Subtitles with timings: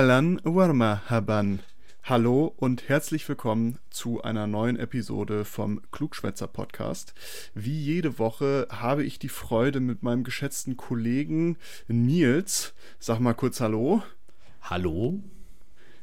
[0.00, 1.58] Ahlan wa marhaban.
[2.04, 7.12] Hallo und herzlich willkommen zu einer neuen Episode vom Klugschwätzer Podcast.
[7.54, 13.60] Wie jede Woche habe ich die Freude mit meinem geschätzten Kollegen Nils, sag mal kurz
[13.60, 14.02] Hallo.
[14.62, 15.22] Hallo.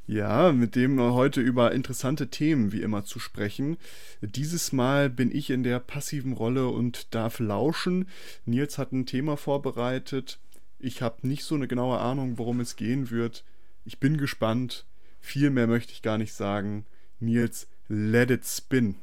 [0.05, 3.77] Ja, mit dem heute über interessante Themen wie immer zu sprechen.
[4.21, 8.07] Dieses Mal bin ich in der passiven Rolle und darf lauschen.
[8.45, 10.37] Nils hat ein Thema vorbereitet.
[10.77, 13.43] Ich habe nicht so eine genaue Ahnung, worum es gehen wird.
[13.87, 14.83] Ich bin gespannt.
[15.21, 16.85] Viel mehr möchte ich gar nicht sagen.
[17.21, 18.95] Nils, let it spin.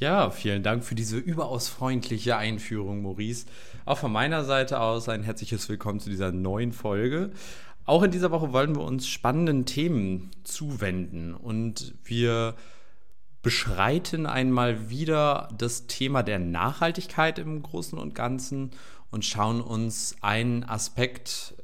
[0.00, 3.46] Ja, vielen Dank für diese überaus freundliche Einführung, Maurice.
[3.84, 7.30] Auch von meiner Seite aus ein herzliches Willkommen zu dieser neuen Folge.
[7.84, 12.56] Auch in dieser Woche wollen wir uns spannenden Themen zuwenden und wir
[13.42, 18.72] beschreiten einmal wieder das Thema der Nachhaltigkeit im Großen und Ganzen
[19.12, 21.54] und schauen uns einen Aspekt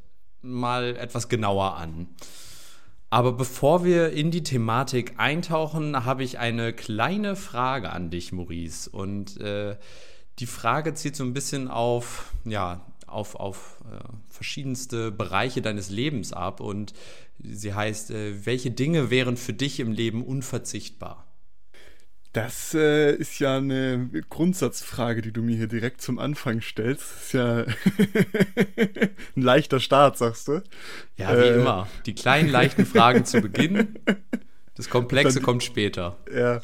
[0.42, 2.08] mal etwas genauer an.
[3.10, 8.88] Aber bevor wir in die Thematik eintauchen, habe ich eine kleine Frage an dich, Maurice.
[8.88, 9.76] Und äh,
[10.38, 16.32] die Frage zieht so ein bisschen auf, ja, auf, auf äh, verschiedenste Bereiche deines Lebens
[16.32, 16.60] ab.
[16.60, 16.94] Und
[17.42, 21.26] sie heißt, äh, welche Dinge wären für dich im Leben unverzichtbar?
[22.32, 27.10] Das äh, ist ja eine Grundsatzfrage, die du mir hier direkt zum Anfang stellst.
[27.10, 27.64] Das ist ja
[29.36, 30.62] ein leichter Start, sagst du.
[31.16, 31.88] Ja, wie äh, immer.
[32.06, 33.98] Die kleinen, leichten Fragen zu Beginn.
[34.76, 36.16] Das Komplexe Dann, kommt später.
[36.34, 36.62] Ja.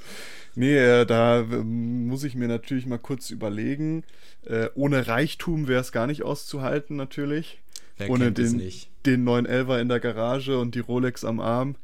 [0.54, 4.04] Nee, äh, da ähm, muss ich mir natürlich mal kurz überlegen.
[4.47, 7.60] Äh, ohne Reichtum wäre es gar nicht auszuhalten, natürlich.
[7.98, 8.72] Wer ohne den,
[9.04, 11.77] den 911er in der Garage und die Rolex am Arm.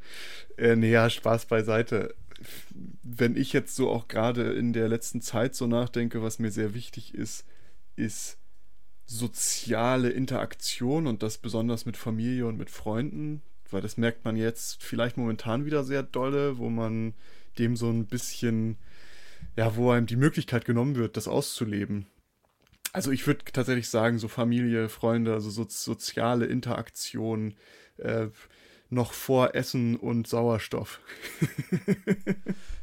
[0.57, 2.15] Äh, nee, ja, Spaß beiseite
[3.03, 6.75] wenn ich jetzt so auch gerade in der letzten Zeit so nachdenke, was mir sehr
[6.75, 7.45] wichtig ist,
[7.97, 8.39] ist
[9.07, 14.83] soziale Interaktion und das besonders mit Familie und mit Freunden, weil das merkt man jetzt
[14.83, 17.15] vielleicht momentan wieder sehr dolle, wo man
[17.59, 18.79] dem so ein bisschen,
[19.57, 22.07] ja, wo einem die Möglichkeit genommen wird, das auszuleben.
[22.93, 27.55] Also ich würde tatsächlich sagen, so Familie, Freunde, also so soziale Interaktion,
[27.97, 28.29] äh,
[28.93, 31.01] noch vor Essen und Sauerstoff.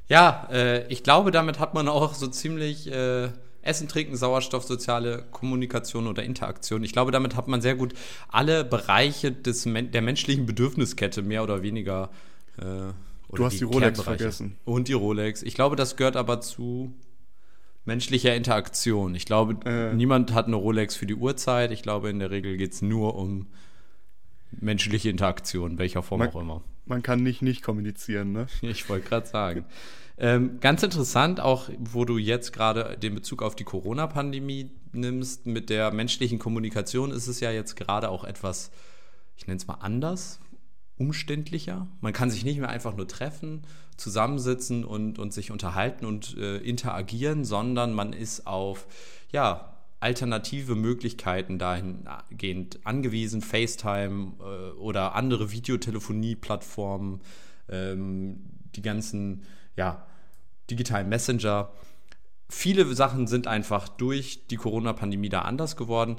[0.07, 3.29] ja, äh, ich glaube, damit hat man auch so ziemlich äh,
[3.61, 6.83] Essen, Trinken, Sauerstoff, soziale Kommunikation oder Interaktion.
[6.83, 7.93] Ich glaube, damit hat man sehr gut
[8.27, 12.09] alle Bereiche des, der menschlichen Bedürfniskette mehr oder weniger.
[12.57, 12.93] Äh, oder
[13.33, 14.57] du hast die, die Rolex vergessen.
[14.65, 15.43] Und die Rolex.
[15.43, 16.91] Ich glaube, das gehört aber zu
[17.85, 19.13] menschlicher Interaktion.
[19.13, 19.93] Ich glaube, äh.
[19.93, 21.71] niemand hat eine Rolex für die Uhrzeit.
[21.71, 23.47] Ich glaube, in der Regel geht es nur um
[24.51, 26.63] menschliche Interaktion, welcher Form man, auch immer.
[26.85, 28.47] Man kann nicht nicht kommunizieren, ne?
[28.61, 29.65] Ich wollte gerade sagen.
[30.17, 35.69] ähm, ganz interessant, auch wo du jetzt gerade den Bezug auf die Corona-Pandemie nimmst, mit
[35.69, 38.71] der menschlichen Kommunikation ist es ja jetzt gerade auch etwas,
[39.37, 40.39] ich nenne es mal anders,
[40.97, 41.87] umständlicher.
[42.01, 43.63] Man kann sich nicht mehr einfach nur treffen,
[43.97, 48.87] zusammensitzen und, und sich unterhalten und äh, interagieren, sondern man ist auf,
[49.31, 57.21] ja, alternative Möglichkeiten dahingehend angewiesen, FaceTime äh, oder andere Videotelefonie-Plattformen,
[57.69, 58.41] ähm,
[58.75, 59.43] die ganzen
[59.75, 60.05] ja,
[60.69, 61.71] digitalen Messenger.
[62.49, 66.17] Viele Sachen sind einfach durch die Corona-Pandemie da anders geworden.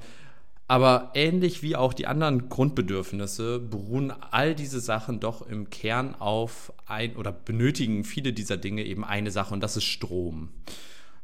[0.68, 6.72] Aber ähnlich wie auch die anderen Grundbedürfnisse beruhen all diese Sachen doch im Kern auf
[6.86, 10.50] ein oder benötigen viele dieser Dinge eben eine Sache und das ist Strom.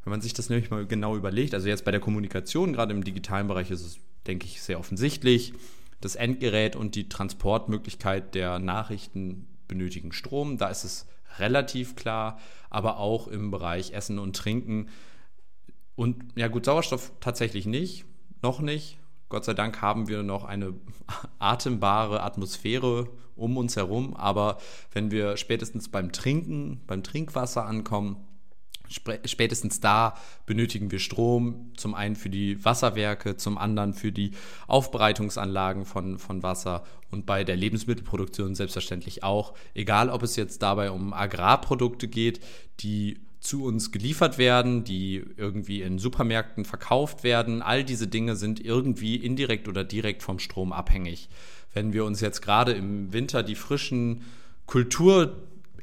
[0.06, 3.02] Wenn man sich das nämlich mal genau überlegt, also jetzt bei der Kommunikation, gerade im
[3.02, 5.52] digitalen Bereich ist es, denke ich, sehr offensichtlich.
[6.00, 10.58] Das Endgerät und die Transportmöglichkeit der Nachrichten benötigen Strom.
[10.58, 11.08] Da ist es
[11.40, 12.38] relativ klar,
[12.70, 14.90] aber auch im Bereich Essen und Trinken.
[15.96, 18.04] Und ja gut, Sauerstoff tatsächlich nicht,
[18.42, 19.00] noch nicht.
[19.28, 20.74] Gott sei Dank haben wir noch eine
[21.40, 24.58] atembare Atmosphäre um uns herum, aber
[24.92, 28.25] wenn wir spätestens beim Trinken, beim Trinkwasser ankommen,
[28.88, 30.14] Spätestens da
[30.46, 34.32] benötigen wir Strom, zum einen für die Wasserwerke, zum anderen für die
[34.66, 39.54] Aufbereitungsanlagen von, von Wasser und bei der Lebensmittelproduktion selbstverständlich auch.
[39.74, 42.40] Egal, ob es jetzt dabei um Agrarprodukte geht,
[42.80, 47.62] die zu uns geliefert werden, die irgendwie in Supermärkten verkauft werden.
[47.62, 51.28] All diese Dinge sind irgendwie indirekt oder direkt vom Strom abhängig.
[51.72, 54.22] Wenn wir uns jetzt gerade im Winter die frischen
[54.66, 55.36] Kultur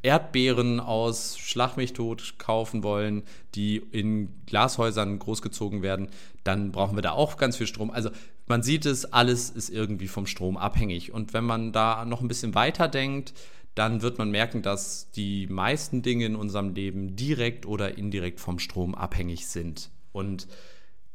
[0.03, 3.23] Erdbeeren aus Schlag mich tot kaufen wollen,
[3.55, 6.09] die in Glashäusern großgezogen werden,
[6.43, 7.89] dann brauchen wir da auch ganz viel Strom.
[7.89, 8.09] Also
[8.45, 11.13] man sieht es, alles ist irgendwie vom Strom abhängig.
[11.13, 13.33] Und wenn man da noch ein bisschen weiter denkt,
[13.75, 18.59] dann wird man merken, dass die meisten Dinge in unserem Leben direkt oder indirekt vom
[18.59, 19.89] Strom abhängig sind.
[20.11, 20.47] Und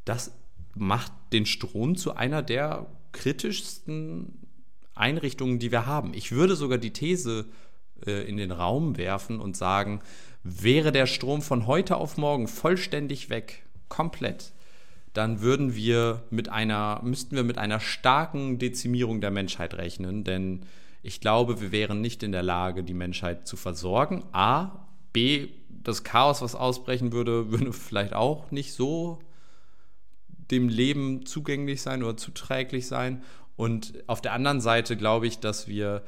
[0.03, 0.33] das
[0.75, 4.47] macht den Strom zu einer der kritischsten
[4.95, 6.13] Einrichtungen, die wir haben.
[6.13, 7.45] Ich würde sogar die These
[8.05, 10.01] äh, in den Raum werfen und sagen,
[10.43, 14.53] wäre der Strom von heute auf morgen vollständig weg, komplett,
[15.13, 20.61] dann würden wir mit einer, müssten wir mit einer starken Dezimierung der Menschheit rechnen, denn
[21.01, 24.23] ich glaube, wir wären nicht in der Lage, die Menschheit zu versorgen.
[24.33, 29.19] A, B, das Chaos, was ausbrechen würde, würde vielleicht auch nicht so
[30.51, 33.23] dem Leben zugänglich sein oder zuträglich sein.
[33.55, 36.03] Und auf der anderen Seite glaube ich, dass wir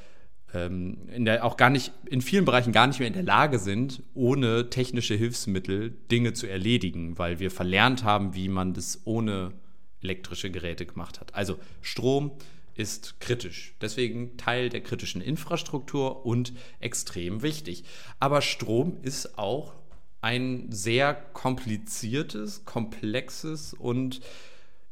[0.54, 4.04] in der, auch gar nicht, in vielen Bereichen gar nicht mehr in der Lage sind,
[4.14, 9.54] ohne technische Hilfsmittel Dinge zu erledigen, weil wir verlernt haben, wie man das ohne
[10.02, 11.36] elektrische Geräte gemacht hat.
[11.36, 12.32] Also Strom
[12.76, 17.84] ist kritisch, deswegen Teil der kritischen Infrastruktur und extrem wichtig.
[18.20, 19.74] Aber Strom ist auch
[20.22, 24.22] ein sehr kompliziertes, komplexes und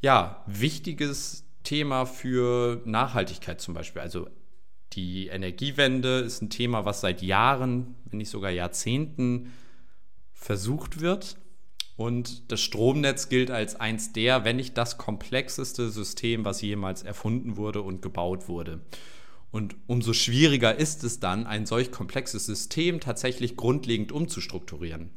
[0.01, 4.01] ja, wichtiges Thema für Nachhaltigkeit zum Beispiel.
[4.01, 4.27] Also
[4.94, 9.51] die Energiewende ist ein Thema, was seit Jahren, wenn nicht sogar Jahrzehnten
[10.33, 11.38] versucht wird.
[11.95, 17.57] Und das Stromnetz gilt als eins der, wenn nicht das komplexeste System, was jemals erfunden
[17.57, 18.80] wurde und gebaut wurde.
[19.51, 25.09] Und umso schwieriger ist es dann, ein solch komplexes System tatsächlich grundlegend umzustrukturieren.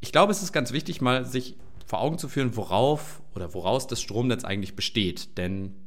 [0.00, 1.56] Ich glaube, es ist ganz wichtig, mal sich
[1.86, 5.38] vor Augen zu führen, worauf oder woraus das Stromnetz eigentlich besteht.
[5.38, 5.85] Denn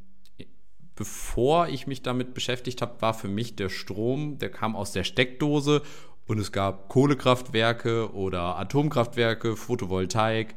[0.99, 5.05] bevor ich mich damit beschäftigt habe, war für mich der Strom, der kam aus der
[5.05, 5.81] Steckdose
[6.27, 10.55] und es gab Kohlekraftwerke oder Atomkraftwerke, Photovoltaik,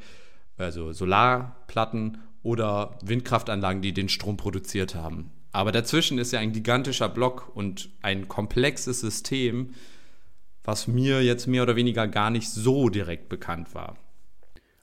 [0.57, 5.31] also Solarplatten oder Windkraftanlagen, die den Strom produziert haben.
[5.53, 9.75] Aber dazwischen ist ja ein gigantischer Block und ein komplexes System,
[10.65, 13.97] was mir jetzt mehr oder weniger gar nicht so direkt bekannt war.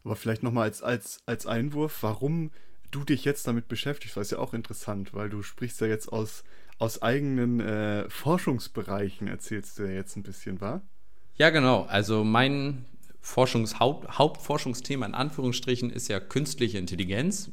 [0.06, 2.52] Aber vielleicht nochmal als, als, als Einwurf, warum
[2.92, 6.12] du dich jetzt damit beschäftigst, weil es ja auch interessant, weil du sprichst ja jetzt
[6.12, 6.44] aus,
[6.78, 10.82] aus eigenen äh, Forschungsbereichen, erzählst du ja jetzt ein bisschen, wa?
[11.36, 11.84] Ja, genau.
[11.84, 12.86] Also mein
[13.22, 17.52] Forschungshaupt, Hauptforschungsthema in Anführungsstrichen ist ja künstliche Intelligenz.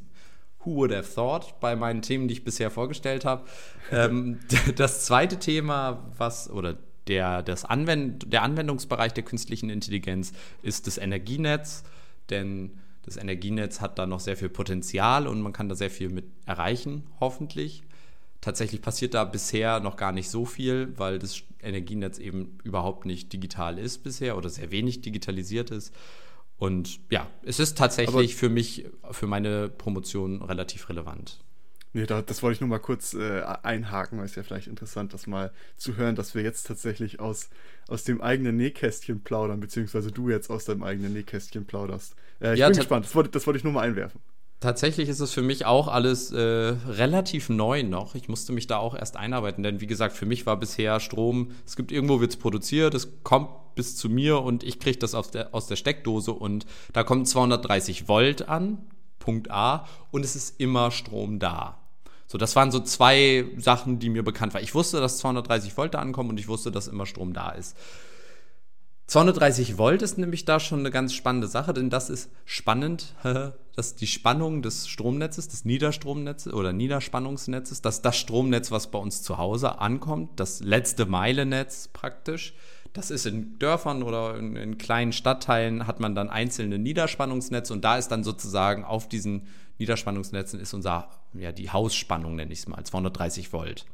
[0.59, 3.47] Who would have thought bei meinen Themen, die ich bisher vorgestellt habe.
[3.91, 4.39] ähm,
[4.75, 10.97] das zweite Thema, was, oder der, das Anwend der Anwendungsbereich der künstlichen Intelligenz ist das
[10.97, 11.83] Energienetz,
[12.29, 16.09] denn das Energienetz hat da noch sehr viel Potenzial und man kann da sehr viel
[16.09, 17.83] mit erreichen, hoffentlich.
[18.41, 23.31] Tatsächlich passiert da bisher noch gar nicht so viel, weil das Energienetz eben überhaupt nicht
[23.31, 25.95] digital ist bisher oder sehr wenig digitalisiert ist.
[26.57, 31.39] Und ja, es ist tatsächlich Aber für mich, für meine Promotion relativ relevant.
[31.93, 35.13] Nee, da, das wollte ich nur mal kurz äh, einhaken, weil es ja vielleicht interessant,
[35.13, 37.49] das mal zu hören, dass wir jetzt tatsächlich aus,
[37.87, 42.15] aus dem eigenen Nähkästchen plaudern, beziehungsweise du jetzt aus deinem eigenen Nähkästchen plauderst.
[42.41, 44.21] Äh, ich ja, bin gespannt, das wollte, das wollte ich nur mal einwerfen.
[44.59, 48.15] Tatsächlich ist es für mich auch alles äh, relativ neu noch.
[48.15, 51.51] Ich musste mich da auch erst einarbeiten, denn wie gesagt, für mich war bisher Strom,
[51.65, 55.13] es gibt irgendwo wird es produziert, es kommt bis zu mir und ich kriege das
[55.13, 58.79] aus der, aus der Steckdose und da kommen 230 Volt an,
[59.27, 61.77] Punkt A, und es ist immer Strom da.
[62.27, 64.63] So, das waren so zwei Sachen, die mir bekannt waren.
[64.63, 67.75] Ich wusste, dass 230 Volt da ankommen und ich wusste, dass immer Strom da ist.
[69.07, 73.15] 230 Volt ist nämlich da schon eine ganz spannende Sache, denn das ist spannend,
[73.75, 79.23] dass die Spannung des Stromnetzes, des Niederstromnetzes oder Niederspannungsnetzes, dass das Stromnetz, was bei uns
[79.23, 82.53] zu Hause ankommt, das letzte Meilenetz praktisch,
[82.97, 87.83] das ist in Dörfern oder in, in, kleinen Stadtteilen hat man dann einzelne Niederspannungsnetze und
[87.83, 92.67] da ist dann sozusagen auf diesen Niederspannungsnetzen ist unser, ja, die Hausspannung nenne ich es
[92.67, 93.85] mal, 230 Volt.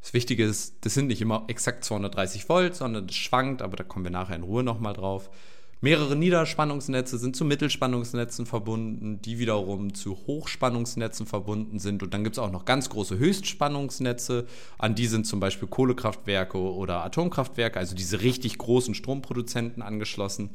[0.00, 3.82] Das Wichtige ist, das sind nicht immer exakt 230 Volt, sondern das schwankt, aber da
[3.82, 5.28] kommen wir nachher in Ruhe nochmal drauf.
[5.80, 12.02] Mehrere Niederspannungsnetze sind zu Mittelspannungsnetzen verbunden, die wiederum zu Hochspannungsnetzen verbunden sind.
[12.02, 14.46] Und dann gibt es auch noch ganz große Höchstspannungsnetze.
[14.78, 20.50] An die sind zum Beispiel Kohlekraftwerke oder Atomkraftwerke, also diese richtig großen Stromproduzenten angeschlossen.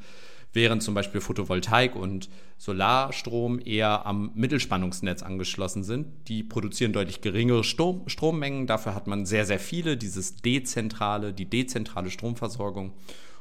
[0.53, 6.27] während zum Beispiel Photovoltaik und Solarstrom eher am Mittelspannungsnetz angeschlossen sind.
[6.27, 11.45] Die produzieren deutlich geringere Strom Strommengen, dafür hat man sehr, sehr viele, dieses dezentrale, die
[11.45, 12.93] dezentrale Stromversorgung.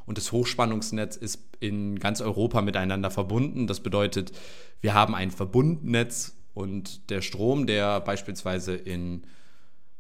[0.08, 3.66] Und das Hochspannungsnetz ist in ganz Europa miteinander verbunden.
[3.66, 4.32] Das bedeutet,
[4.80, 9.26] wir haben ein Verbundnetz und der Strom, der beispielsweise in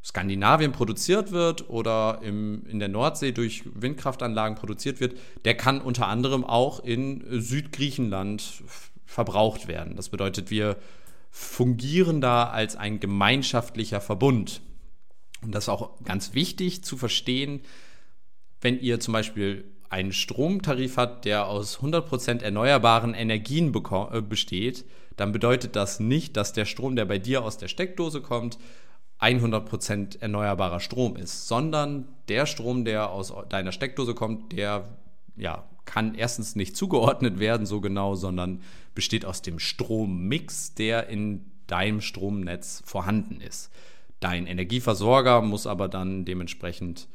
[0.02, 6.06] Skandinavien produziert wird oder im, in der Nordsee durch Windkraftanlagen produziert wird, der kann unter
[6.06, 8.62] anderem auch in Südgriechenland
[9.04, 9.94] verbraucht werden.
[9.94, 10.78] Das bedeutet, wir
[11.30, 14.62] fungieren da als ein gemeinschaftlicher Verbund.
[15.42, 17.60] Und das ist auch ganz wichtig zu verstehen,
[18.62, 24.84] wenn ihr zum Beispiel einen Stromtarif habt, der aus 100% erneuerbaren Energien äh, besteht,
[25.16, 28.58] dann bedeutet das nicht, dass der Strom, der bei dir aus der Steckdose kommt,
[29.20, 34.88] 100% erneuerbarer Strom ist, sondern der Strom, der aus deiner Steckdose kommt, der
[35.36, 38.62] ja, kann erstens nicht zugeordnet werden so genau, sondern
[38.94, 43.70] besteht aus dem Strommix, der in deinem Stromnetz vorhanden ist.
[44.20, 47.08] Dein Energieversorger muss aber dann dementsprechend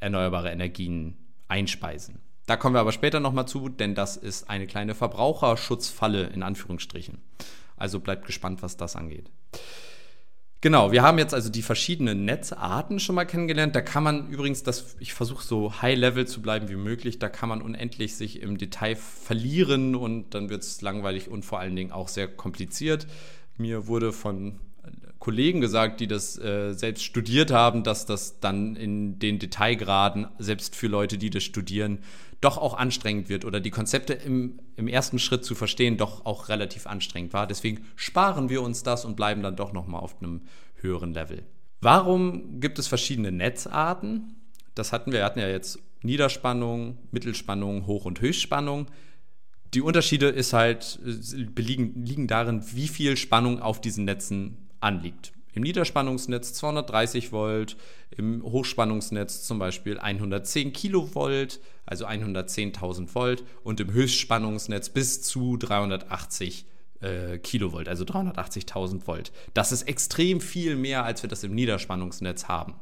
[0.00, 1.16] erneuerbare Energien
[1.48, 2.20] einspeisen.
[2.46, 7.22] Da kommen wir aber später nochmal zu, denn das ist eine kleine Verbraucherschutzfalle in Anführungsstrichen.
[7.76, 9.30] Also bleibt gespannt, was das angeht.
[10.60, 13.76] Genau, wir haben jetzt also die verschiedenen Netzarten schon mal kennengelernt.
[13.76, 17.50] Da kann man übrigens, das, ich versuche so high-level zu bleiben wie möglich, da kann
[17.50, 21.92] man unendlich sich im Detail verlieren und dann wird es langweilig und vor allen Dingen
[21.92, 23.06] auch sehr kompliziert.
[23.58, 24.58] Mir wurde von
[25.18, 30.76] Kollegen gesagt, die das äh, selbst studiert haben, dass das dann in den Detailgraden, selbst
[30.76, 32.00] für Leute, die das studieren,
[32.42, 36.50] doch auch anstrengend wird oder die Konzepte im, im ersten Schritt zu verstehen doch auch
[36.50, 37.46] relativ anstrengend war.
[37.46, 40.42] Deswegen sparen wir uns das und bleiben dann doch nochmal auf einem
[40.74, 41.44] höheren Level.
[41.80, 44.34] Warum gibt es verschiedene Netzarten?
[44.74, 48.88] Das hatten wir, wir hatten ja jetzt Niederspannung, Mittelspannung, Hoch- und Höchstspannung.
[49.72, 51.00] Die Unterschiede ist halt,
[51.56, 55.32] liegen, liegen darin, wie viel Spannung auf diesen Netzen anliegt.
[55.54, 57.76] Im Niederspannungsnetz 230 Volt,
[58.16, 66.66] im Hochspannungsnetz zum Beispiel 110 Kilovolt, also 110.000 Volt und im Höchstspannungsnetz bis zu 380
[67.00, 69.32] äh, Kilovolt, also 380.000 Volt.
[69.54, 72.74] Das ist extrem viel mehr, als wir das im Niederspannungsnetz haben.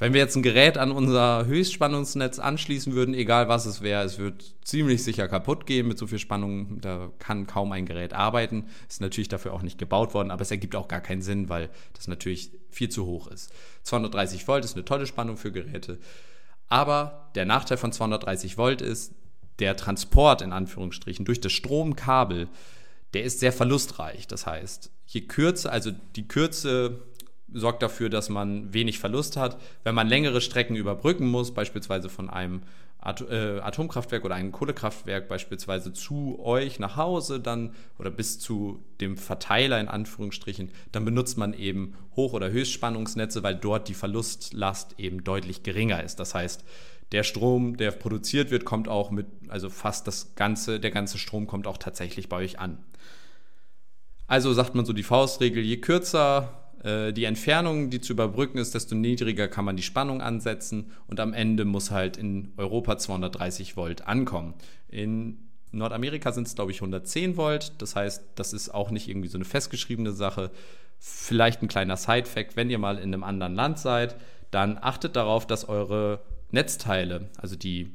[0.00, 4.18] Wenn wir jetzt ein Gerät an unser Höchstspannungsnetz anschließen würden, egal was es wäre, es
[4.18, 6.80] wird ziemlich sicher kaputt gehen mit so viel Spannung.
[6.80, 8.66] Da kann kaum ein Gerät arbeiten.
[8.88, 11.68] Ist natürlich dafür auch nicht gebaut worden, aber es ergibt auch gar keinen Sinn, weil
[11.94, 13.52] das natürlich viel zu hoch ist.
[13.82, 15.98] 230 Volt ist eine tolle Spannung für Geräte.
[16.68, 19.14] Aber der Nachteil von 230 Volt ist,
[19.58, 22.48] der Transport in Anführungsstrichen durch das Stromkabel,
[23.14, 24.28] der ist sehr verlustreich.
[24.28, 27.02] Das heißt, je kürzer, also die Kürze
[27.52, 29.58] sorgt dafür, dass man wenig Verlust hat.
[29.84, 32.62] Wenn man längere Strecken überbrücken muss, beispielsweise von einem
[33.04, 39.16] äh, Atomkraftwerk oder einem Kohlekraftwerk beispielsweise zu euch nach Hause dann oder bis zu dem
[39.16, 45.24] Verteiler in Anführungsstrichen, dann benutzt man eben Hoch- oder Höchstspannungsnetze, weil dort die Verlustlast eben
[45.24, 46.16] deutlich geringer ist.
[46.20, 46.64] Das heißt,
[47.12, 51.46] der Strom, der produziert wird, kommt auch mit, also fast das ganze, der ganze Strom
[51.46, 52.78] kommt auch tatsächlich bei euch an.
[54.26, 58.74] Also sagt man so die Faustregel, je kürzer äh, die Entfernung, die zu überbrücken ist,
[58.74, 63.76] desto niedriger kann man die Spannung ansetzen und am Ende muss halt in Europa 230
[63.76, 64.54] Volt ankommen.
[64.88, 65.38] In
[65.72, 67.72] Nordamerika sind es, glaube ich, 110 Volt.
[67.78, 70.50] Das heißt, das ist auch nicht irgendwie so eine festgeschriebene Sache.
[70.98, 74.16] Vielleicht ein kleiner Side-Fact, wenn ihr mal in einem anderen Land seid,
[74.50, 77.92] dann achtet darauf, dass eure Netzteile, also die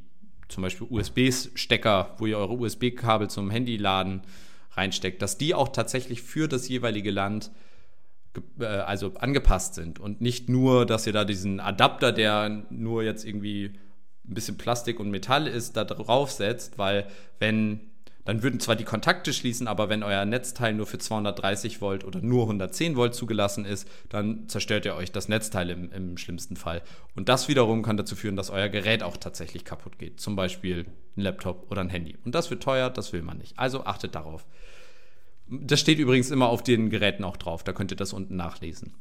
[0.48, 4.22] zum Beispiel USB-Stecker, wo ihr eure USB-Kabel zum Handy laden,
[4.74, 7.52] reinsteckt, dass die auch tatsächlich für das jeweilige Land
[8.60, 13.26] äh, also angepasst sind und nicht nur, dass ihr da diesen Adapter, der nur jetzt
[13.26, 13.74] irgendwie
[14.28, 17.08] ein bisschen Plastik und Metall ist, da drauf setzt, weil
[17.40, 17.82] wenn
[18.26, 22.22] dann würden zwar die Kontakte schließen, aber wenn euer Netzteil nur für 230 Volt oder
[22.22, 26.82] nur 110 Volt zugelassen ist, dann zerstört ihr euch das Netzteil im, im schlimmsten Fall.
[27.16, 30.22] Und das wiederum kann dazu führen, dass euer Gerät auch tatsächlich kaputt geht.
[30.22, 30.86] Zum Beispiel
[31.18, 32.18] ein Laptop oder ein Handy.
[32.24, 33.60] Und das wird teuer, das will man nicht.
[33.60, 34.46] Also achtet darauf.
[35.48, 38.94] Das steht übrigens immer auf den Geräten auch drauf, da könnt ihr das unten nachlesen.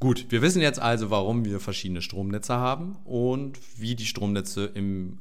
[0.00, 5.18] Gut, wir wissen jetzt also, warum wir verschiedene Stromnetze haben und wie die Stromnetze im,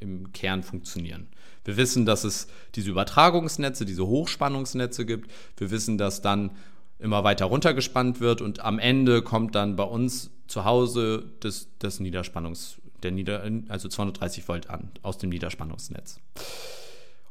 [0.00, 1.28] im Kern funktionieren.
[1.64, 5.30] Wir wissen, dass es diese Übertragungsnetze, diese Hochspannungsnetze gibt.
[5.56, 6.50] Wir wissen, dass dann
[6.98, 12.00] immer weiter runtergespannt wird und am Ende kommt dann bei uns zu Hause das, das
[12.00, 16.20] Niederspannungs, der Nieder, also 230 Volt an aus dem Niederspannungsnetz.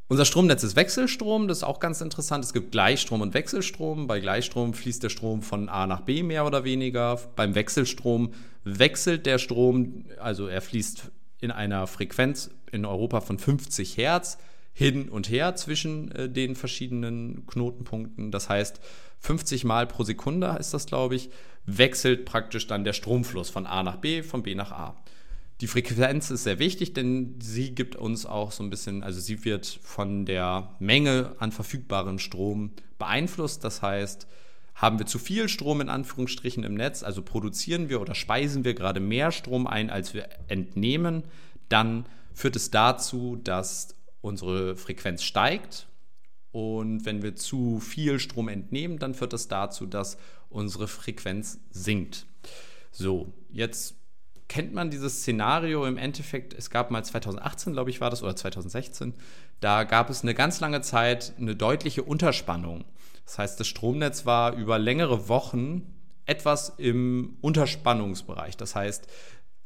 [0.09, 2.41] Unser Stromnetz ist Wechselstrom, das ist auch ganz interessant.
[2.45, 4.07] Es gibt Gleichstrom und Wechselstrom.
[4.07, 7.19] Bei Gleichstrom fließt der Strom von A nach B mehr oder weniger.
[7.35, 8.31] Beim Wechselstrom
[8.63, 11.11] wechselt der Strom, also er fließt
[11.41, 14.37] in einer Frequenz in Europa von 50 Hertz
[14.71, 18.31] hin und her zwischen äh, den verschiedenen Knotenpunkten.
[18.31, 18.79] Das heißt,
[19.19, 21.31] 50 Mal pro Sekunde ist das, glaube ich,
[21.65, 24.95] wechselt praktisch dann der Stromfluss von A nach B, von B nach A.
[25.59, 29.43] Die Frequenz ist sehr wichtig, denn sie gibt uns auch so ein bisschen, also sie
[29.43, 33.63] wird von der Menge an verfügbarem Strom beeinflusst.
[33.63, 34.27] Das heißt,
[34.75, 38.75] haben wir zu viel Strom in Anführungsstrichen im Netz, also produzieren wir oder speisen wir
[38.75, 41.23] gerade mehr Strom ein, als wir entnehmen,
[41.69, 45.87] dann führt es dazu, dass unsere Frequenz steigt.
[46.51, 50.17] Und wenn wir zu viel Strom entnehmen, dann führt das dazu, dass
[50.49, 52.27] unsere Frequenz sinkt.
[52.91, 53.96] So, jetzt
[54.47, 56.53] kennt man dieses Szenario im Endeffekt.
[56.53, 59.13] Es gab mal 2018, glaube ich, war das, oder 2016.
[59.59, 62.85] Da gab es eine ganz lange Zeit eine deutliche Unterspannung.
[63.25, 65.93] Das heißt, das Stromnetz war über längere Wochen
[66.25, 68.55] etwas im Unterspannungsbereich.
[68.57, 69.07] Das heißt,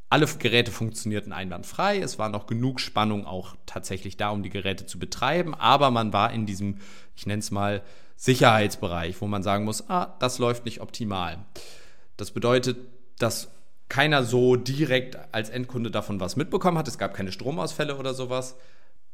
[0.10, 2.00] alle Geräte funktionierten einwandfrei.
[2.00, 5.56] Es war noch genug Spannung auch tatsächlich da, um die Geräte zu betreiben.
[5.56, 6.80] Aber man war in diesem,
[7.16, 7.82] ich nenne es mal,
[8.18, 11.40] Sicherheitsbereich, wo man sagen muss, ah, das läuft nicht optimal.
[12.18, 12.78] Das bedeutet,
[13.18, 13.50] dass
[13.92, 16.88] keiner so direkt als Endkunde davon was mitbekommen hat.
[16.88, 18.56] Es gab keine Stromausfälle oder sowas,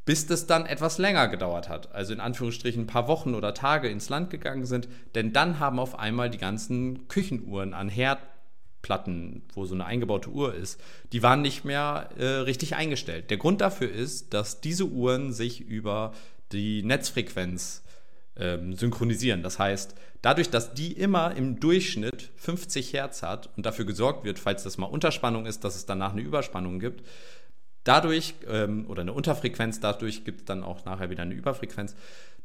[0.05, 1.95] bis das dann etwas länger gedauert hat.
[1.95, 4.87] Also in Anführungsstrichen ein paar Wochen oder Tage ins Land gegangen sind.
[5.15, 8.19] Denn dann haben auf einmal die ganzen Küchenuhren an Herd
[8.83, 10.79] Platten, wo so eine eingebaute Uhr ist,
[11.11, 13.31] die waren nicht mehr äh, richtig eingestellt.
[13.31, 16.13] Der Grund dafür ist, dass diese Uhren sich über
[16.51, 17.83] die Netzfrequenz
[18.39, 19.43] ähm, synchronisieren.
[19.43, 24.39] Das heißt, dadurch, dass die immer im Durchschnitt 50 Hertz hat und dafür gesorgt wird,
[24.39, 27.05] falls das mal Unterspannung ist, dass es danach eine Überspannung gibt,
[27.83, 31.95] dadurch, ähm, oder eine Unterfrequenz, dadurch gibt es dann auch nachher wieder eine Überfrequenz,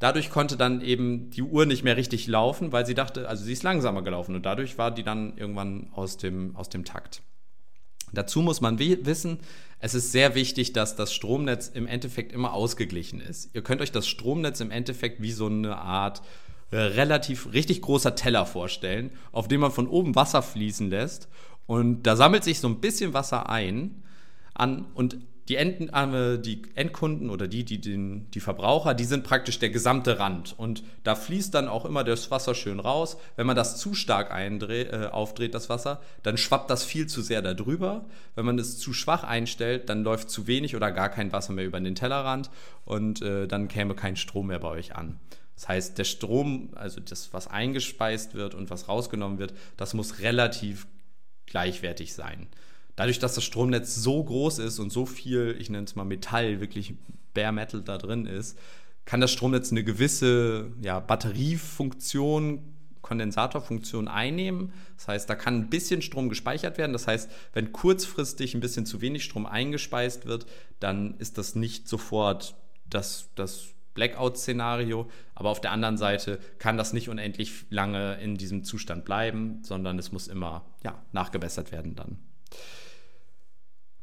[0.02, 3.52] Dadurch konnte dann eben die Uhr nicht mehr richtig laufen, weil sie dachte, also sie
[3.52, 7.22] ist langsamer gelaufen und dadurch war die dann irgendwann aus dem, aus dem Takt.
[8.12, 9.38] Dazu muss man wissen,
[9.82, 13.50] es ist sehr wichtig, dass das Stromnetz im Endeffekt immer ausgeglichen ist.
[13.52, 16.22] Ihr könnt euch das Stromnetz im Endeffekt wie so eine Art
[16.70, 21.28] äh, relativ richtig großer Teller vorstellen, auf dem man von oben Wasser fließen lässt
[21.66, 24.02] und da sammelt sich so ein bisschen Wasser ein
[24.54, 29.24] an und die, Enden, äh, die Endkunden oder die, die, den, die Verbraucher, die sind
[29.24, 30.54] praktisch der gesamte Rand.
[30.56, 33.16] Und da fließt dann auch immer das Wasser schön raus.
[33.36, 37.22] Wenn man das zu stark eindreht, äh, aufdreht, das Wasser, dann schwappt das viel zu
[37.22, 38.04] sehr darüber.
[38.34, 41.66] Wenn man es zu schwach einstellt, dann läuft zu wenig oder gar kein Wasser mehr
[41.66, 42.50] über den Tellerrand
[42.84, 45.18] und äh, dann käme kein Strom mehr bei euch an.
[45.56, 50.20] Das heißt, der Strom, also das, was eingespeist wird und was rausgenommen wird, das muss
[50.20, 50.86] relativ
[51.46, 52.48] gleichwertig sein
[52.96, 56.60] dadurch, dass das Stromnetz so groß ist und so viel, ich nenne es mal Metall,
[56.60, 56.94] wirklich
[57.34, 58.58] Bare Metal da drin ist,
[59.04, 62.62] kann das Stromnetz eine gewisse ja, Batteriefunktion,
[63.02, 64.72] Kondensatorfunktion einnehmen.
[64.96, 66.92] Das heißt, da kann ein bisschen Strom gespeichert werden.
[66.92, 70.46] Das heißt, wenn kurzfristig ein bisschen zu wenig Strom eingespeist wird,
[70.78, 72.54] dann ist das nicht sofort
[72.88, 75.10] das, das Blackout-Szenario.
[75.34, 79.98] Aber auf der anderen Seite kann das nicht unendlich lange in diesem Zustand bleiben, sondern
[79.98, 82.18] es muss immer ja, nachgebessert werden dann.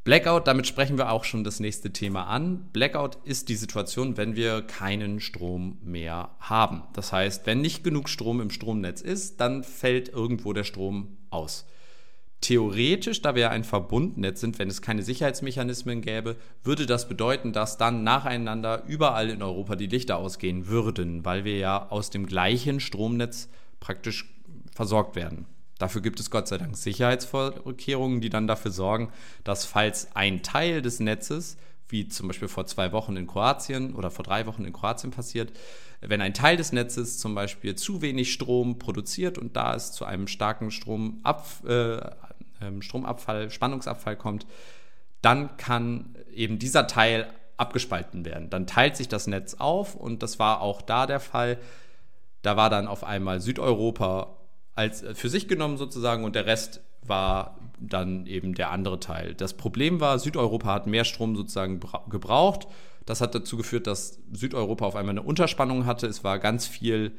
[0.06, 2.70] Blackout, damit sprechen wir auch schon das nächste Thema an.
[2.72, 6.84] Blackout ist die Situation, wenn wir keinen Strom mehr haben.
[6.94, 11.66] Das heißt, wenn nicht genug Strom im Stromnetz ist, dann fällt irgendwo der Strom aus.
[12.42, 17.78] Theoretisch, da wir ein Verbundnetz sind, wenn es keine Sicherheitsmechanismen gäbe, würde das bedeuten, dass
[17.78, 22.80] dann nacheinander überall in Europa die Lichter ausgehen würden, weil wir ja aus dem gleichen
[22.80, 23.50] Stromnetz
[23.82, 24.34] praktisch
[24.74, 25.46] versorgt werden.
[25.80, 29.12] Dafür gibt es Gott sei Dank Sicherheitsvorkehrungen, die dann dafür sorgen,
[29.44, 34.12] dass falls ein Teil des Netzes, wie zum Beispiel vor zwei Wochen in Kroatien oder
[34.12, 35.52] vor drei Wochen in Kroatien passiert,
[36.02, 40.06] wenn ein Teil des Netzes zum Beispiel zu wenig Strom produziert und da es zu
[40.06, 42.00] einem starken Stromab, äh,
[42.62, 44.46] ähm, Stromabfall, Spannungsabfall kommt,
[45.22, 48.50] dann kann eben dieser Teil abgespalten werden.
[48.50, 51.58] Dann teilt sich das Netz auf und das war auch da der Fall.
[52.42, 54.39] Da war dann auf einmal Südeuropa
[54.80, 59.36] als äh, für sich genommen sozusagen und der Rest war dann eben der andere Teil.
[59.36, 62.68] Das Problem war, Südeuropa hat mehr Strom sozusagen gebraucht.
[63.06, 66.08] Das hat dazu geführt, dass Südeuropa auf einmal eine Unterspannung hatte.
[66.08, 67.14] Es war ganz viel,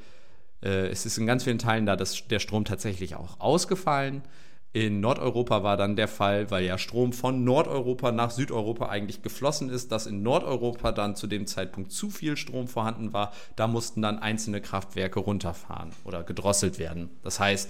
[0.62, 4.22] äh, es ist in ganz vielen Teilen da dass der Strom tatsächlich auch ausgefallen.
[4.72, 9.68] In Nordeuropa war dann der Fall, weil ja Strom von Nordeuropa nach Südeuropa eigentlich geflossen
[9.68, 13.32] ist, dass in Nordeuropa dann zu dem Zeitpunkt zu viel Strom vorhanden war.
[13.56, 17.10] Da mussten dann einzelne Kraftwerke runterfahren oder gedrosselt werden.
[17.24, 17.68] Das heißt,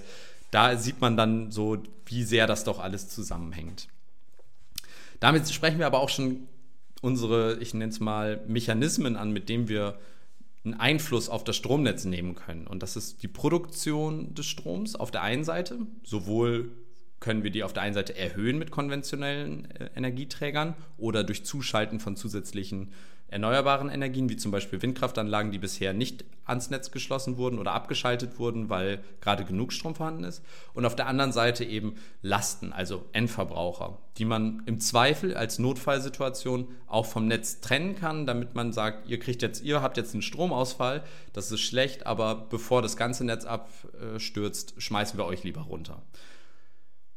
[0.51, 3.87] da sieht man dann so, wie sehr das doch alles zusammenhängt.
[5.19, 6.47] Damit sprechen wir aber auch schon
[7.01, 9.97] unsere, ich nenne es mal, Mechanismen an, mit denen wir
[10.63, 12.67] einen Einfluss auf das Stromnetz nehmen können.
[12.67, 16.69] Und das ist die Produktion des Stroms auf der einen Seite, sowohl
[17.21, 22.01] können wir die auf der einen Seite erhöhen mit konventionellen äh, Energieträgern oder durch Zuschalten
[22.01, 22.91] von zusätzlichen
[23.31, 28.39] erneuerbaren Energien, wie zum Beispiel Windkraftanlagen, die bisher nicht ans Netz geschlossen wurden oder abgeschaltet
[28.39, 30.43] wurden, weil gerade genug Strom vorhanden ist.
[30.73, 36.67] Und auf der anderen Seite eben Lasten, also Endverbraucher, die man im Zweifel als Notfallsituation
[36.87, 40.23] auch vom Netz trennen kann, damit man sagt, ihr kriegt jetzt, ihr habt jetzt einen
[40.23, 46.01] Stromausfall, das ist schlecht, aber bevor das ganze Netz abstürzt, schmeißen wir euch lieber runter.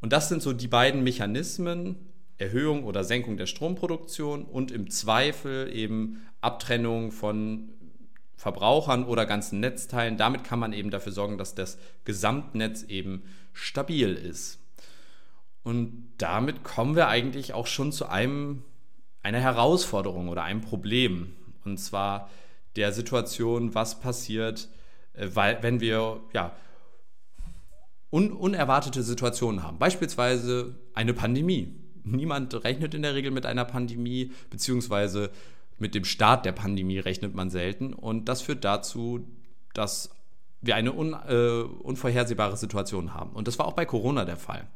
[0.04, 1.96] Und das sind so die beiden Mechanismen,
[2.36, 7.70] Erhöhung oder Senkung der Stromproduktion und im Zweifel eben Abtrennung von
[8.36, 10.18] Verbrauchern oder ganzen Netzteilen.
[10.18, 13.22] Damit kann man eben dafür sorgen, dass das Gesamtnetz eben
[13.54, 14.58] stabil ist.
[15.62, 18.62] Und damit kommen wir eigentlich auch schon zu einem,
[19.22, 21.32] einer Herausforderung oder einem Problem.
[21.64, 22.28] Und zwar
[22.76, 24.68] der Situation, was passiert,
[25.14, 26.54] äh, weil, wenn wir ja,
[28.14, 29.78] un unerwartete Situationen haben.
[29.78, 31.74] Beispielsweise eine Pandemie
[32.04, 35.30] niemand rechnet in der Regel mit einer Pandemie, beziehungsweise
[35.78, 37.92] mit dem Start der Pandemie rechnet man selten.
[37.92, 39.26] Und das führt dazu,
[39.72, 40.10] dass
[40.60, 43.30] wir eine un, äh, unvorhersehbare Situation haben.
[43.30, 44.66] Und das war auch bei Corona der Fall.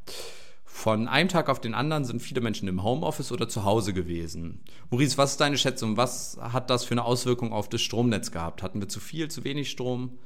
[0.64, 4.60] Von einem Tag auf den anderen sind viele Menschen im Homeoffice oder zu Hause gewesen.
[4.90, 5.96] Maurice, was ist deine Schätzung?
[5.96, 8.62] Was hat das für eine Auswirkung auf das Stromnetz gehabt?
[8.62, 10.18] Hatten wir zu viel, zu wenig Strom?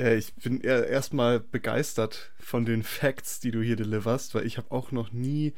[0.00, 4.70] Äh, ich bin erstmal begeistert von den Facts, die du hier deliverst, weil ich habe
[4.72, 5.52] auch noch nie,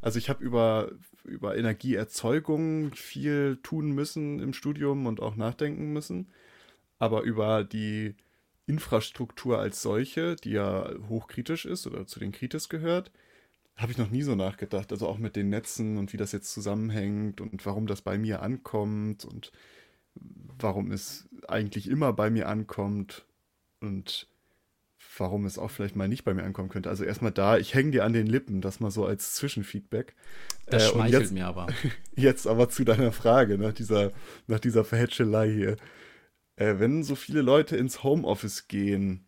[0.00, 0.92] also ich habe über,
[1.24, 6.28] über Energieerzeugung viel tun müssen im Studium und auch nachdenken müssen,
[6.98, 8.14] aber über die
[8.66, 13.10] Infrastruktur als solche, die ja hochkritisch ist oder zu den Kritis gehört,
[13.76, 14.92] habe ich noch nie so nachgedacht.
[14.92, 18.42] Also auch mit den Netzen und wie das jetzt zusammenhängt und warum das bei mir
[18.42, 19.52] ankommt und
[20.58, 23.27] warum es eigentlich immer bei mir ankommt
[23.80, 24.28] und
[25.16, 26.88] warum es auch vielleicht mal nicht bei mir ankommen könnte.
[26.88, 30.14] Also erstmal da, ich hänge dir an den Lippen, das mal so als Zwischenfeedback.
[30.66, 31.66] Das äh, schmeichelt jetzt, mir aber.
[32.14, 34.12] Jetzt aber zu deiner Frage, nach dieser,
[34.46, 35.76] nach dieser Verhätschelei hier.
[36.56, 39.26] Äh, wenn so viele Leute ins Homeoffice gehen,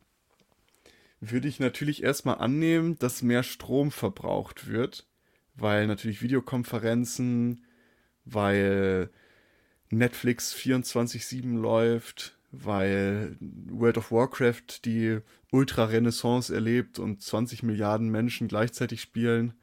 [1.20, 5.06] würde ich natürlich erstmal annehmen, dass mehr Strom verbraucht wird,
[5.54, 7.64] weil natürlich Videokonferenzen,
[8.24, 9.10] weil
[9.90, 15.20] Netflix 24-7 läuft, weil World of Warcraft die
[15.52, 19.54] Ultra-Renaissance erlebt und 20 Milliarden Menschen gleichzeitig spielen.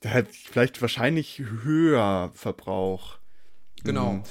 [0.00, 3.18] Da hat vielleicht wahrscheinlich höher Verbrauch.
[3.84, 4.14] Genau.
[4.14, 4.22] Mhm.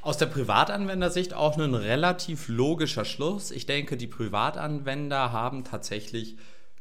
[0.00, 3.50] Aus der Privatanwendersicht auch ein relativ logischer Schluss.
[3.50, 6.36] Ich denke, die Privatanwender haben tatsächlich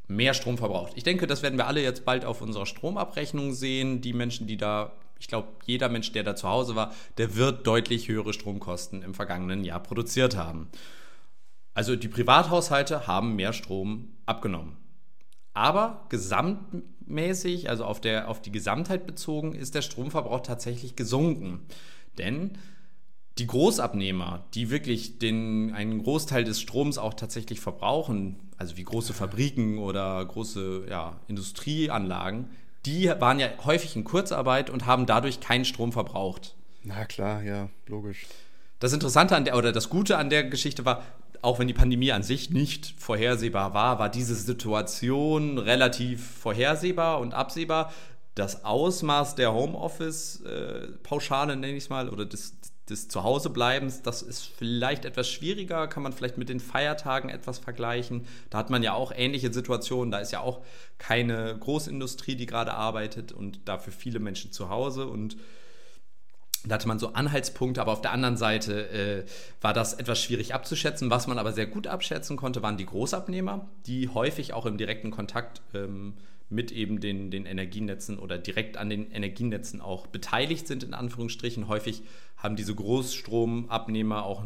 [0.07, 0.93] mehr Strom verbraucht.
[0.95, 4.01] Ich denke, das werden wir alle jetzt bald auf unserer Stromabrechnung sehen.
[4.01, 7.65] Die Menschen, die da ich glaube, jeder Mensch, der da zu Hause war, der wird
[7.65, 10.69] deutlich höhere Stromkosten im vergangenen Jahr produziert haben.
[11.73, 14.77] Also die Privathaushalte haben mehr Strom abgenommen.
[15.53, 21.61] Aber gesamtmäßig, also auf, der, auf die Gesamtheit bezogen, ist der Stromverbrauch tatsächlich gesunken.
[22.17, 22.57] Denn
[23.37, 29.13] die Großabnehmer, die wirklich den, einen Großteil des Stroms auch tatsächlich verbrauchen, also wie große
[29.13, 32.49] Fabriken oder große ja, Industrieanlagen,
[32.87, 36.55] die waren ja häufig in Kurzarbeit und haben dadurch keinen Strom verbraucht.
[36.83, 38.25] Na klar, ja, logisch.
[38.79, 41.03] Das Interessante an der, oder das Gute an der Geschichte war,
[41.41, 47.33] auch wenn die Pandemie an sich nicht vorhersehbar war, war diese Situation relativ vorhersehbar und
[47.33, 47.91] absehbar.
[48.35, 52.55] Das Ausmaß der Homeoffice-Pauschale, nenne ich es mal, oder des,
[52.89, 58.25] des Zuhausebleibens, das ist vielleicht etwas schwieriger, kann man vielleicht mit den Feiertagen etwas vergleichen.
[58.49, 60.61] Da hat man ja auch ähnliche Situationen, da ist ja auch
[60.97, 65.37] keine Großindustrie, die gerade arbeitet und dafür viele Menschen zu Hause und
[66.65, 69.25] da hatte man so Anhaltspunkte, aber auf der anderen Seite äh,
[69.61, 71.09] war das etwas schwierig abzuschätzen.
[71.09, 75.11] Was man aber sehr gut abschätzen konnte, waren die Großabnehmer, die häufig auch im direkten
[75.11, 76.15] Kontakt ähm,
[76.49, 81.67] mit eben den, den Energienetzen oder direkt an den Energienetzen auch beteiligt sind, in Anführungsstrichen.
[81.67, 82.03] Häufig
[82.37, 84.45] haben diese Großstromabnehmer auch,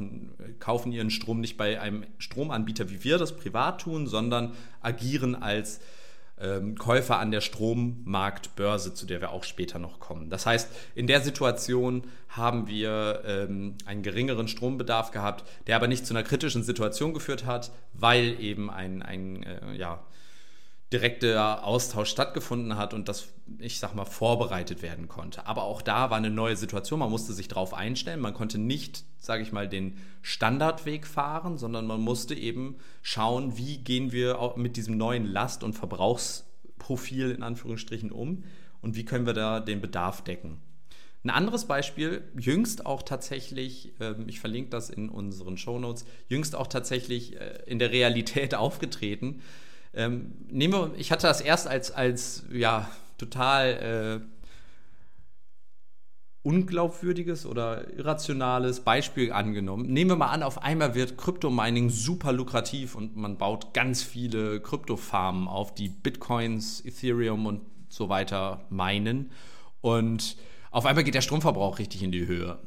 [0.60, 5.82] kaufen ihren Strom nicht bei einem Stromanbieter, wie wir das privat tun, sondern agieren als
[6.40, 10.30] ähm, Käufer an der Strommarktbörse, zu der wir auch später noch kommen.
[10.30, 16.08] Das heißt, in der Situation haben wir ähm, einen geringeren Strombedarf gehabt, der aber nicht
[16.08, 20.04] zu einer kritischen Situation geführt hat, weil eben ein, ein äh, ja,
[20.92, 25.48] direkter Austausch stattgefunden hat und das, ich sag mal, vorbereitet werden konnte.
[25.48, 29.04] Aber auch da war eine neue Situation, man musste sich darauf einstellen, man konnte nicht,
[29.18, 34.76] sage ich mal, den Standardweg fahren, sondern man musste eben schauen, wie gehen wir mit
[34.76, 38.44] diesem neuen Last- und Verbrauchsprofil in Anführungsstrichen um
[38.82, 40.58] und wie können wir da den Bedarf decken.
[41.24, 46.68] Ein anderes Beispiel, jüngst auch tatsächlich, ähm, ich verlinke das in unseren Shownotes, jüngst auch
[46.68, 49.42] tatsächlich äh, in der Realität aufgetreten,
[49.94, 54.22] ähm, nehmen wir, ich hatte das erst als, als ja, total
[56.44, 59.92] unglaubwürdiges oder irrationales Beispiel angenommen.
[59.92, 64.60] Nehmen wir mal an, auf einmal wird Kryptomining super lukrativ und man baut ganz viele
[64.60, 69.32] Kryptofarmen auf, die Bitcoins, Ethereum und so weiter meinen.
[69.82, 70.36] Und
[70.72, 72.58] auf einmal geht der Stromverbrauch richtig in die Höhe.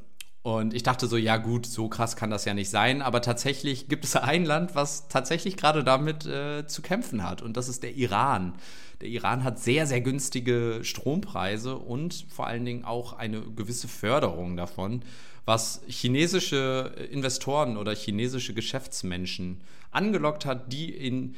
[0.44, 3.00] Und ich dachte so, ja gut, so krass kann das ja nicht sein.
[3.00, 7.40] Aber tatsächlich gibt es ein Land, was tatsächlich gerade damit äh, zu kämpfen hat.
[7.40, 8.52] Und das ist der Iran.
[9.00, 14.54] Der Iran hat sehr, sehr günstige Strompreise und vor allen Dingen auch eine gewisse Förderung
[14.58, 15.00] davon,
[15.46, 21.36] was chinesische Investoren oder chinesische Geschäftsmenschen angelockt hat, die in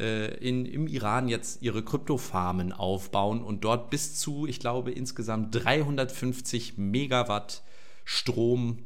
[0.00, 5.54] äh, in, im Iran jetzt ihre Kryptofarmen aufbauen und dort bis zu, ich glaube, insgesamt
[5.54, 7.62] 350 Megawatt
[8.12, 8.78] Strom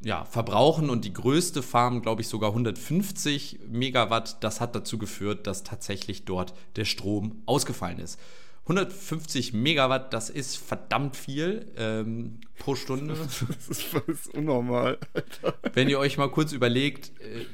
[0.00, 4.44] ja, verbrauchen und die größte Farm, glaube ich, sogar 150 Megawatt.
[4.44, 8.20] Das hat dazu geführt, dass tatsächlich dort der Strom ausgefallen ist.
[8.62, 13.14] 150 Megawatt, das ist verdammt viel ähm, pro Stunde.
[13.18, 14.98] Das ist, das ist unnormal.
[15.14, 15.58] Alter.
[15.74, 17.44] Wenn ihr euch mal kurz überlegt, äh,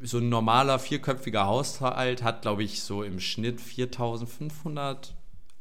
[0.00, 5.16] so ein normaler vierköpfiger Haushalt hat, glaube ich, so im Schnitt 4500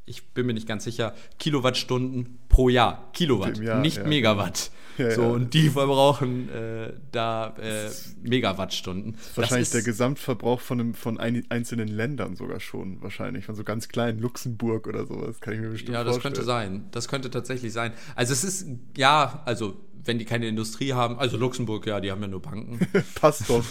[0.05, 3.09] ich bin mir nicht ganz sicher, Kilowattstunden pro Jahr.
[3.13, 4.03] Kilowatt, Jahr, nicht ja.
[4.03, 4.71] Megawatt.
[4.97, 5.27] Ja, so, ja.
[5.29, 7.89] und die verbrauchen äh, da äh,
[8.21, 9.17] Megawattstunden.
[9.35, 13.45] Wahrscheinlich der Gesamtverbrauch von, einem, von ein, einzelnen Ländern sogar schon, wahrscheinlich.
[13.45, 16.33] Von so ganz kleinen Luxemburg oder sowas, kann ich mir bestimmt Ja, das vorstellen.
[16.33, 16.85] könnte sein.
[16.91, 17.93] Das könnte tatsächlich sein.
[18.15, 22.21] Also es ist, ja, also wenn die keine Industrie haben, also Luxemburg, ja, die haben
[22.21, 22.79] ja nur Banken.
[23.15, 23.63] Passt doch.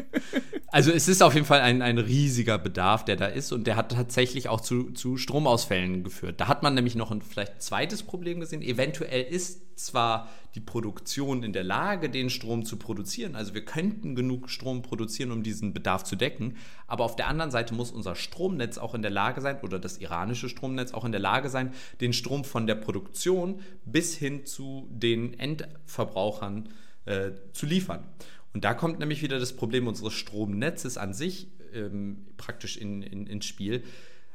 [0.68, 3.76] also es ist auf jeden Fall ein, ein riesiger Bedarf, der da ist und der
[3.76, 6.40] hat tatsächlich auch zu, zu Stromausfällen geführt.
[6.40, 8.62] Da hat man nämlich noch ein vielleicht zweites Problem gesehen.
[8.62, 14.14] Eventuell ist zwar die Produktion in der Lage, den Strom zu produzieren, also wir könnten
[14.14, 18.14] genug Strom produzieren, um diesen Bedarf zu decken, aber auf der anderen Seite muss unser
[18.14, 21.72] Stromnetz auch in der Lage sein, oder das iranische Stromnetz auch in der Lage sein,
[22.00, 26.68] den Strom von der Produktion bis hin zu den Endverbrauchern
[27.04, 28.04] äh, zu liefern.
[28.52, 33.26] Und da kommt nämlich wieder das Problem unseres Stromnetzes an sich ähm, praktisch in, in,
[33.26, 33.84] ins Spiel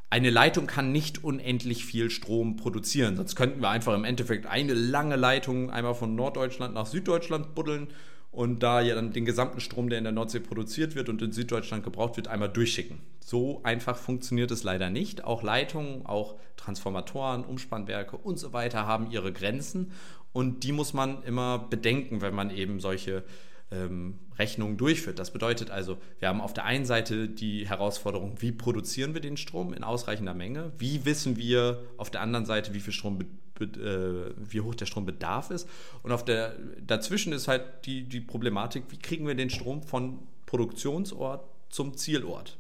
[0.10, 3.16] eine Leitung kann nicht unendlich viel Strom produzieren.
[3.16, 7.88] Sonst könnten wir einfach im Endeffekt eine lange Leitung einmal von Norddeutschland nach Süddeutschland buddeln
[8.32, 11.32] und da ja dann den gesamten Strom, der in der Nordsee produziert wird und in
[11.32, 13.00] Süddeutschland gebraucht wird, einmal durchschicken.
[13.20, 15.24] So einfach funktioniert es leider nicht.
[15.24, 19.92] Auch Leitungen, auch Transformatoren, Umspannwerke und so weiter haben ihre Grenzen
[20.34, 23.24] und die muss man immer bedenken, wenn man eben solche
[23.72, 25.20] ähm, Rechnungen durchführt.
[25.20, 29.38] Das bedeutet also, wir haben auf der einen Seite die Herausforderung, wie produzieren wir den
[29.38, 30.72] Strom in ausreichender Menge?
[30.78, 33.20] Wie wissen wir auf der anderen Seite, wie viel Strom
[33.60, 35.70] äh, wie hoch der Strombedarf ist.
[36.04, 40.20] Und auf der, dazwischen ist halt die, die Problematik, wie kriegen wir den Strom von
[40.46, 42.58] Produktionsort zum Zielort.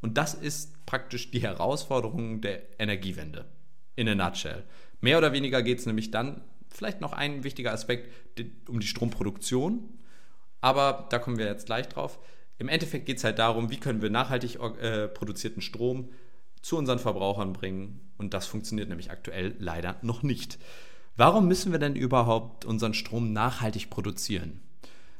[0.00, 3.46] Und das ist praktisch die Herausforderung der Energiewende
[3.96, 4.62] in a nutshell.
[5.00, 8.08] Mehr oder weniger geht es nämlich dann, vielleicht noch ein wichtiger Aspekt,
[8.68, 9.88] um die Stromproduktion
[10.60, 12.18] aber da kommen wir jetzt gleich drauf.
[12.58, 16.10] Im Endeffekt geht es halt darum, wie können wir nachhaltig äh, produzierten Strom
[16.60, 18.00] zu unseren Verbrauchern bringen.
[18.18, 20.58] Und das funktioniert nämlich aktuell leider noch nicht.
[21.16, 24.60] Warum müssen wir denn überhaupt unseren Strom nachhaltig produzieren?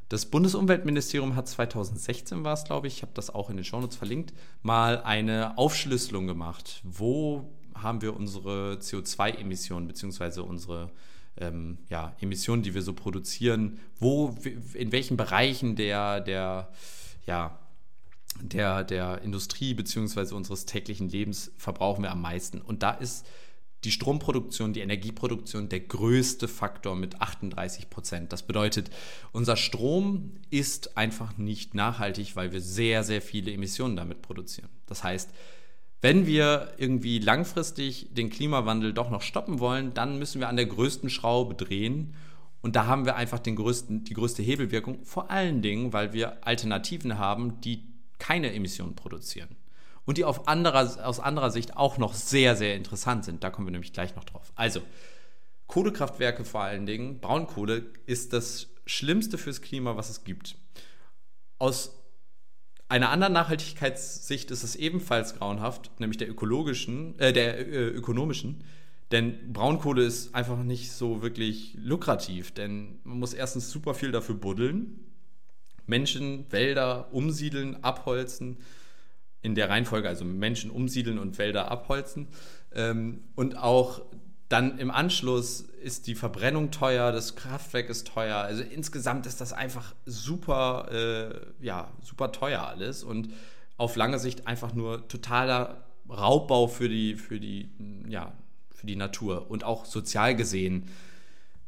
[0.09, 3.97] Das Bundesumweltministerium hat 2016 war es, glaube ich, ich habe das auch in den Shownotes
[3.97, 6.81] verlinkt, mal eine Aufschlüsselung gemacht.
[6.83, 10.41] Wo haben wir unsere CO2-Emissionen bzw.
[10.41, 10.91] unsere
[11.41, 14.37] ähm, ja, Emissionen, die wir so produzieren, wo,
[14.75, 16.71] in welchen Bereichen der, der,
[17.27, 17.59] ja,
[18.41, 20.35] der, der Industrie bzw.
[20.35, 22.61] unseres täglichen Lebens verbrauchen wir am meisten.
[22.61, 23.27] Und da ist
[23.85, 28.33] die Stromproduktion, die Energieproduktion der größte Faktor mit 38 Prozent.
[28.33, 28.91] Das bedeutet,
[29.33, 34.69] unser Strom ist einfach nicht nachhaltig, weil wir sehr, sehr viele Emissionen damit produzieren.
[34.87, 35.31] Das heißt,
[36.01, 40.67] wenn wir irgendwie langfristig den Klimawandel doch noch stoppen wollen, dann müssen wir an der
[40.67, 42.15] größten Schraube drehen.
[42.61, 46.47] Und da haben wir einfach den größten, die größte Hebelwirkung, vor allen Dingen, weil wir
[46.47, 47.85] Alternativen haben, die
[48.19, 49.57] keine Emissionen produzieren.
[50.05, 53.45] Und die auf anderer, aus anderer Sicht auch noch sehr, sehr interessant sind.
[53.45, 54.53] Da kommen wir nämlich gleich noch drauf.
[54.55, 54.81] Also,
[55.67, 60.57] Kohlekraftwerke vor allen Dingen, Braunkohle ist das Schlimmste fürs Klima, was es gibt.
[61.59, 61.98] Aus
[62.89, 68.65] einer anderen Nachhaltigkeitssicht ist es ebenfalls grauenhaft, nämlich der ökologischen, äh, der äh, ökonomischen.
[69.11, 74.35] Denn Braunkohle ist einfach nicht so wirklich lukrativ, denn man muss erstens super viel dafür
[74.35, 75.01] buddeln,
[75.87, 78.59] Menschen, Wälder umsiedeln, abholzen,
[79.41, 82.29] in der Reihenfolge, also Menschen umsiedeln und Wälder abholzen.
[82.75, 84.03] Ähm, und auch
[84.49, 88.39] dann im Anschluss ist die Verbrennung teuer, das Kraftwerk ist teuer.
[88.39, 93.33] Also insgesamt ist das einfach super, äh, ja, super teuer alles und
[93.77, 97.69] auf lange Sicht einfach nur totaler Raubbau für die, für die,
[98.09, 98.33] ja,
[98.75, 100.89] für die Natur und auch sozial gesehen.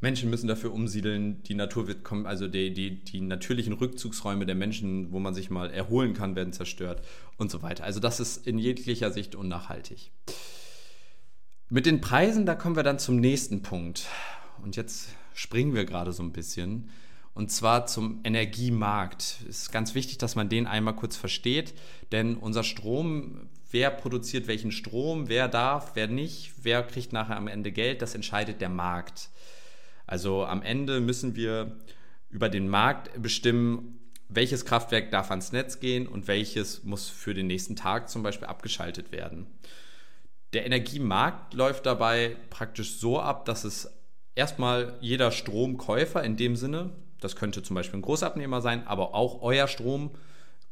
[0.01, 4.55] Menschen müssen dafür umsiedeln, die Natur wird kommen, also die, die, die natürlichen Rückzugsräume der
[4.55, 7.03] Menschen, wo man sich mal erholen kann, werden zerstört
[7.37, 7.85] und so weiter.
[7.85, 10.11] Also das ist in jeglicher Sicht unnachhaltig.
[11.73, 14.09] Mit den Preisen, da kommen wir dann zum nächsten Punkt.
[14.61, 16.91] Und jetzt springen wir gerade so ein bisschen.
[17.33, 19.45] Und zwar zum Energiemarkt.
[19.49, 21.75] Es ist ganz wichtig, dass man den einmal kurz versteht,
[22.11, 27.47] denn unser Strom, wer produziert welchen Strom, wer darf, wer nicht, wer kriegt nachher am
[27.47, 29.29] Ende Geld, das entscheidet der Markt.
[30.09, 31.79] Also am Ende müssen wir
[32.31, 37.47] über den Markt bestimmen, welches Kraftwerk darf ans Netz gehen und welches muss für den
[37.47, 39.47] nächsten Tag zum Beispiel abgeschaltet werden.
[40.53, 43.93] Der Energiemarkt läuft dabei praktisch so ab, dass es
[44.35, 49.43] erstmal jeder Stromkäufer in dem Sinne, das könnte zum Beispiel ein Großabnehmer sein, aber auch
[49.43, 50.11] euer Strom,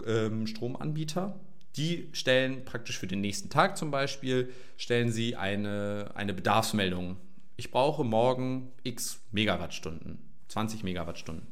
[0.06, 1.38] ähm, Stromanbieter,
[1.76, 7.16] die stellen praktisch für den nächsten Tag zum Beispiel, stellen sie eine, eine Bedarfsmeldung.
[7.56, 11.46] Ich brauche morgen x Megawattstunden, 20 Megawattstunden.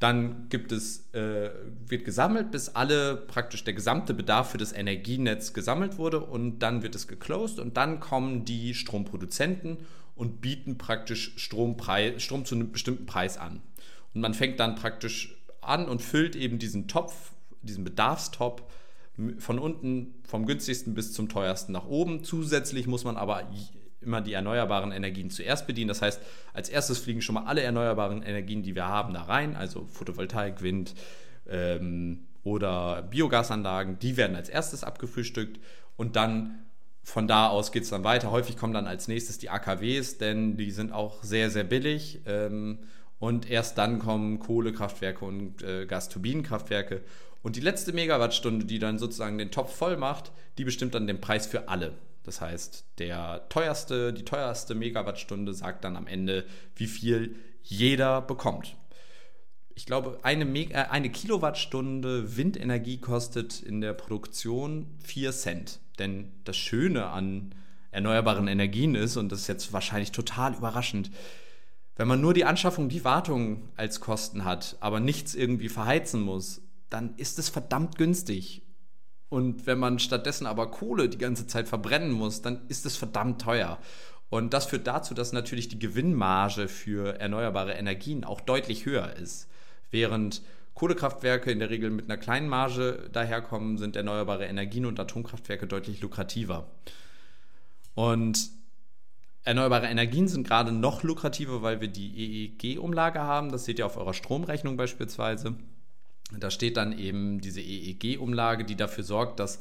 [0.00, 1.50] Dann gibt es, äh,
[1.86, 6.82] wird gesammelt, bis alle praktisch der gesamte Bedarf für das Energienetz gesammelt wurde und dann
[6.82, 9.78] wird es geclosed und dann kommen die Stromproduzenten
[10.16, 13.60] und bieten praktisch Strom zu einem bestimmten Preis an.
[14.14, 18.62] Und man fängt dann praktisch an und füllt eben diesen Topf, diesen Bedarfstopf
[19.38, 22.24] von unten vom günstigsten bis zum teuersten nach oben.
[22.24, 23.48] Zusätzlich muss man aber
[24.04, 25.88] immer die erneuerbaren Energien zuerst bedienen.
[25.88, 26.20] Das heißt,
[26.52, 30.62] als erstes fliegen schon mal alle erneuerbaren Energien, die wir haben, da rein, also Photovoltaik,
[30.62, 30.94] Wind
[31.48, 35.58] ähm, oder Biogasanlagen, die werden als erstes abgefrühstückt
[35.96, 36.64] und dann
[37.04, 38.30] von da aus geht es dann weiter.
[38.30, 42.22] Häufig kommen dann als nächstes die AKWs, denn die sind auch sehr, sehr billig.
[42.26, 42.78] Ähm,
[43.18, 47.02] und erst dann kommen Kohlekraftwerke und äh, Gasturbinenkraftwerke.
[47.42, 51.20] Und die letzte Megawattstunde, die dann sozusagen den Topf voll macht, die bestimmt dann den
[51.20, 51.92] Preis für alle.
[52.24, 58.76] Das heißt, der teuerste, die teuerste Megawattstunde sagt dann am Ende, wie viel jeder bekommt.
[59.74, 65.80] Ich glaube, eine, Meg äh, eine Kilowattstunde Windenergie kostet in der Produktion 4 Cent.
[65.98, 67.54] Denn das Schöne an
[67.90, 71.10] erneuerbaren Energien ist, und das ist jetzt wahrscheinlich total überraschend,
[71.96, 76.60] wenn man nur die Anschaffung, die Wartung als Kosten hat, aber nichts irgendwie verheizen muss,
[76.90, 78.62] dann ist es verdammt günstig.
[79.34, 83.42] Und wenn man stattdessen aber Kohle die ganze Zeit verbrennen muss, dann ist es verdammt
[83.42, 83.80] teuer.
[84.30, 89.48] Und das führt dazu, dass natürlich die Gewinnmarge für erneuerbare Energien auch deutlich höher ist.
[89.90, 90.40] Während
[90.74, 96.00] Kohlekraftwerke in der Regel mit einer kleinen Marge daherkommen, sind erneuerbare Energien und Atomkraftwerke deutlich
[96.00, 96.68] lukrativer.
[97.96, 98.50] Und
[99.42, 103.50] erneuerbare Energien sind gerade noch lukrativer, weil wir die EEG-Umlage haben.
[103.50, 105.56] Das seht ihr auf eurer Stromrechnung beispielsweise.
[106.32, 109.60] Da steht dann eben diese EEG-Umlage, die dafür sorgt, dass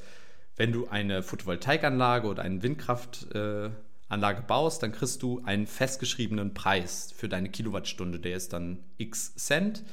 [0.56, 7.28] wenn du eine Photovoltaikanlage oder eine Windkraftanlage baust, dann kriegst du einen festgeschriebenen Preis für
[7.28, 8.20] deine Kilowattstunde.
[8.20, 9.84] Der ist dann x Cent.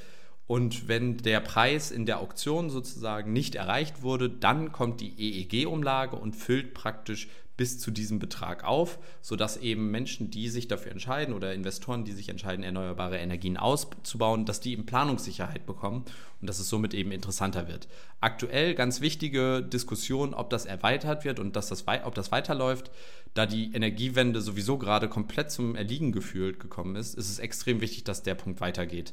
[0.47, 6.17] Und wenn der Preis in der Auktion sozusagen nicht erreicht wurde, dann kommt die EEG-Umlage
[6.17, 7.29] und füllt praktisch
[7.61, 12.13] bis zu diesem Betrag auf, sodass eben Menschen, die sich dafür entscheiden oder Investoren, die
[12.13, 16.07] sich entscheiden, erneuerbare Energien auszubauen, dass die eben Planungssicherheit bekommen
[16.41, 17.87] und dass es somit eben interessanter wird.
[18.23, 22.91] Aktuell ganz wichtige Diskussion, ob das erweitert wird und dass das, ob das weiterläuft.
[23.35, 28.05] Da die Energiewende sowieso gerade komplett zum Erliegen gefühlt gekommen ist, ist es extrem wichtig,
[28.05, 29.13] dass der Punkt weitergeht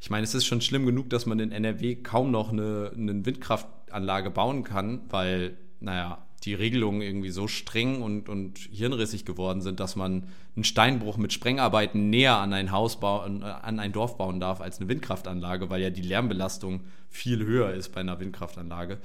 [0.00, 3.26] ich meine, es ist schon schlimm genug, dass man in NRW kaum noch eine, eine
[3.26, 9.78] Windkraftanlage bauen kann, weil, naja, die Regelungen irgendwie so streng und, und hirnrissig geworden sind,
[9.78, 10.26] dass man
[10.56, 14.78] einen Steinbruch mit Sprengarbeiten näher an ein Haus bauen, an ein Dorf bauen darf als
[14.78, 18.98] eine Windkraftanlage, weil ja die Lärmbelastung viel höher ist bei einer Windkraftanlage.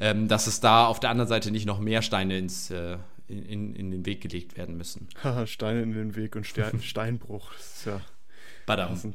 [0.00, 2.96] Ähm, dass es da auf der anderen Seite nicht noch mehr Steine ins, äh,
[3.28, 5.08] in, in den Weg gelegt werden müssen.
[5.46, 7.52] Steine in den Weg und Steinbruch.
[7.52, 8.00] Das ist ja.
[8.66, 9.14] Badam.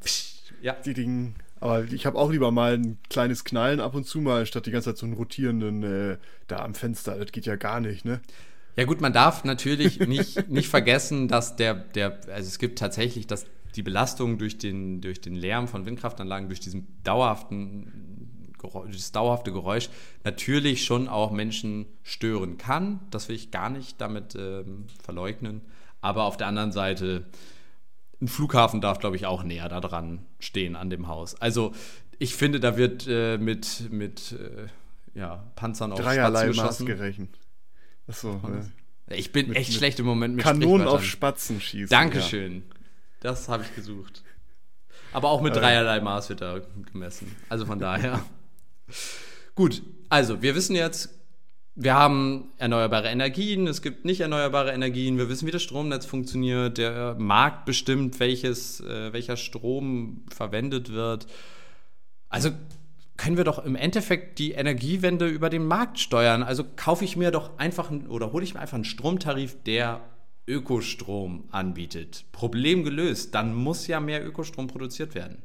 [0.62, 0.74] Ja.
[0.74, 1.34] Die Dinge.
[1.60, 4.72] Aber ich habe auch lieber mal ein kleines Knallen ab und zu mal, statt die
[4.72, 6.18] ganze Zeit so einen rotierenden äh,
[6.48, 7.18] da am Fenster.
[7.18, 8.22] Das geht ja gar nicht, ne?
[8.76, 13.26] Ja gut, man darf natürlich nicht, nicht vergessen, dass der, der, also es gibt tatsächlich,
[13.26, 13.46] dass
[13.76, 18.18] die Belastung durch den, durch den Lärm von Windkraftanlagen, durch diesen dauerhaften
[18.92, 19.90] das dauerhafte Geräusch
[20.24, 23.00] natürlich schon auch Menschen stören kann.
[23.12, 25.62] Das will ich gar nicht damit ähm, verleugnen.
[26.02, 27.26] Aber auf der anderen Seite
[28.22, 31.36] ein Flughafen darf, glaube ich, auch näher da dran stehen an dem Haus.
[31.36, 31.74] Also
[32.20, 34.68] ich finde, da wird äh, mit, mit äh,
[35.18, 36.86] ja, Panzern auf Dreierlei Spatzen geschossen.
[36.86, 37.40] gerechnet.
[38.08, 38.42] Achso.
[39.08, 41.90] Äh, ich bin mit, echt mit schlecht im Moment mit Kanonen auf Spatzen schießen.
[41.90, 42.56] Dankeschön.
[42.56, 42.76] Ja.
[43.22, 44.24] Das habe ich gesucht.
[45.14, 45.60] Aber auch mit äh.
[45.60, 46.60] dreierlei Maß wird da
[46.92, 47.36] gemessen.
[47.50, 48.24] Also von daher.
[49.56, 51.17] Gut, also wir wissen jetzt,
[51.80, 56.80] wir haben erneuerbare Energien, es gibt nicht erneuerbare Energien, wir wissen, wie das Stromnetz funktioniert,
[56.80, 61.28] der Markt bestimmt, welches, äh, welcher Strom verwendet wird.
[62.30, 62.50] Also
[63.16, 66.42] können wir doch im Endeffekt die Energiewende über den Markt steuern.
[66.42, 70.02] Also kaufe ich mir doch einfach oder hole ich mir einfach einen Stromtarif, der
[70.48, 72.26] Ökostrom anbietet.
[72.32, 73.36] Problem gelöst.
[73.36, 75.44] Dann muss ja mehr Ökostrom produziert werden.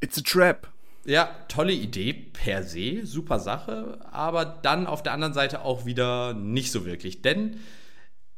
[0.00, 0.72] It's a trap.
[1.08, 6.34] Ja, tolle Idee per se, super Sache, aber dann auf der anderen Seite auch wieder
[6.34, 7.22] nicht so wirklich.
[7.22, 7.56] Denn,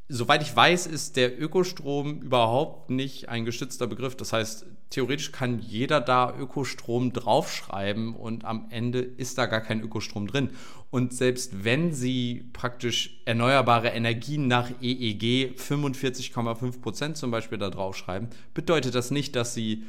[0.08, 4.14] soweit ich weiß, ist der Ökostrom überhaupt nicht ein geschützter Begriff.
[4.14, 9.80] Das heißt, theoretisch kann jeder da Ökostrom draufschreiben und am Ende ist da gar kein
[9.80, 10.50] Ökostrom drin.
[10.90, 18.28] Und selbst wenn Sie praktisch erneuerbare Energien nach EEG 45,5 Prozent zum Beispiel da draufschreiben,
[18.54, 19.82] bedeutet das nicht, dass Sie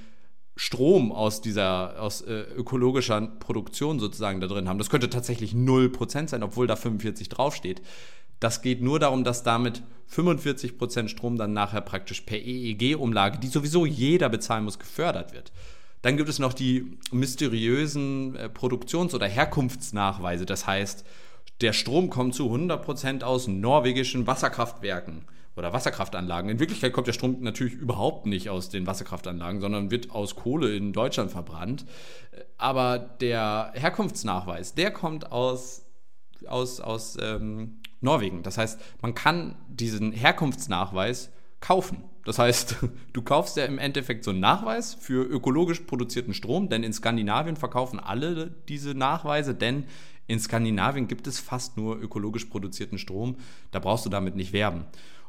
[0.63, 4.77] Strom aus dieser aus äh, ökologischer Produktion sozusagen da drin haben.
[4.77, 7.81] Das könnte tatsächlich 0% sein, obwohl da 45 draufsteht.
[8.39, 9.81] Das geht nur darum, dass damit
[10.13, 15.51] 45% Strom dann nachher praktisch per EEG-Umlage, die sowieso jeder bezahlen muss, gefördert wird.
[16.03, 20.45] Dann gibt es noch die mysteriösen äh, Produktions- oder Herkunftsnachweise.
[20.45, 21.03] Das heißt,
[21.61, 26.49] der Strom kommt zu 100% aus norwegischen Wasserkraftwerken oder Wasserkraftanlagen.
[26.49, 30.75] In Wirklichkeit kommt der Strom natürlich überhaupt nicht aus den Wasserkraftanlagen, sondern wird aus Kohle
[30.75, 31.85] in Deutschland verbrannt.
[32.57, 35.85] Aber der Herkunftsnachweis, der kommt aus,
[36.47, 38.43] aus, aus ähm, Norwegen.
[38.43, 42.03] Das heißt, man kann diesen Herkunftsnachweis kaufen.
[42.25, 42.77] Das heißt,
[43.13, 47.55] du kaufst ja im Endeffekt so einen Nachweis für ökologisch produzierten Strom, denn in Skandinavien
[47.55, 49.85] verkaufen alle diese Nachweise, denn
[50.31, 53.35] in Skandinavien gibt es fast nur ökologisch produzierten Strom.
[53.71, 54.85] Da brauchst du damit nicht werben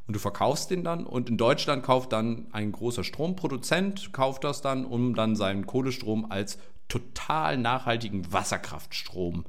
[0.07, 4.61] und du verkaufst den dann und in Deutschland kauft dann ein großer Stromproduzent, kauft das
[4.61, 9.45] dann, um dann seinen Kohlestrom als total nachhaltigen Wasserkraftstrom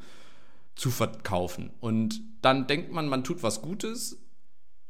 [0.76, 1.72] zu verkaufen.
[1.80, 4.18] Und dann denkt man, man tut was Gutes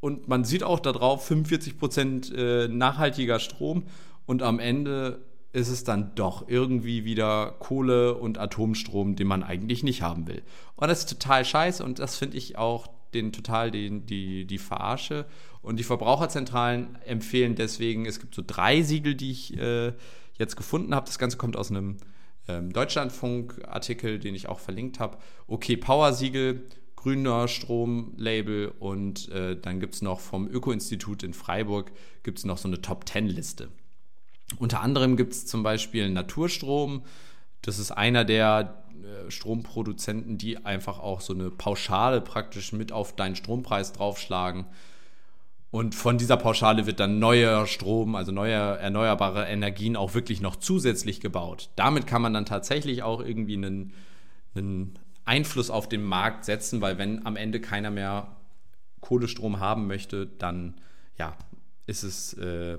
[0.00, 3.84] und man sieht auch darauf 45 Prozent äh, nachhaltiger Strom
[4.26, 5.22] und am Ende
[5.54, 10.42] ist es dann doch irgendwie wieder Kohle und Atomstrom, den man eigentlich nicht haben will.
[10.74, 14.58] Und das ist total scheiße und das finde ich auch den total den, die, die
[14.58, 15.26] Verarsche.
[15.62, 19.92] Und die Verbraucherzentralen empfehlen deswegen, es gibt so drei Siegel, die ich äh,
[20.38, 21.06] jetzt gefunden habe.
[21.06, 21.98] Das Ganze kommt aus einem
[22.48, 25.18] ähm, Deutschlandfunk-Artikel, den ich auch verlinkt habe.
[25.46, 31.92] Okay, Power-Siegel, grüner Strom-Label und äh, dann gibt es noch vom Öko-Institut in Freiburg
[32.24, 33.68] gibt es noch so eine Top-10-Liste.
[34.58, 37.04] Unter anderem gibt es zum Beispiel Naturstrom.
[37.62, 43.16] Das ist einer der äh, Stromproduzenten, die einfach auch so eine Pauschale praktisch mit auf
[43.16, 44.66] deinen Strompreis draufschlagen.
[45.70, 50.54] Und von dieser Pauschale wird dann neuer Strom, also neue erneuerbare Energien auch wirklich noch
[50.54, 51.70] zusätzlich gebaut.
[51.74, 53.92] Damit kann man dann tatsächlich auch irgendwie einen,
[54.54, 58.36] einen Einfluss auf den Markt setzen, weil wenn am Ende keiner mehr
[59.00, 60.74] Kohlestrom haben möchte, dann
[61.18, 61.36] ja,
[61.86, 62.78] ist es, äh,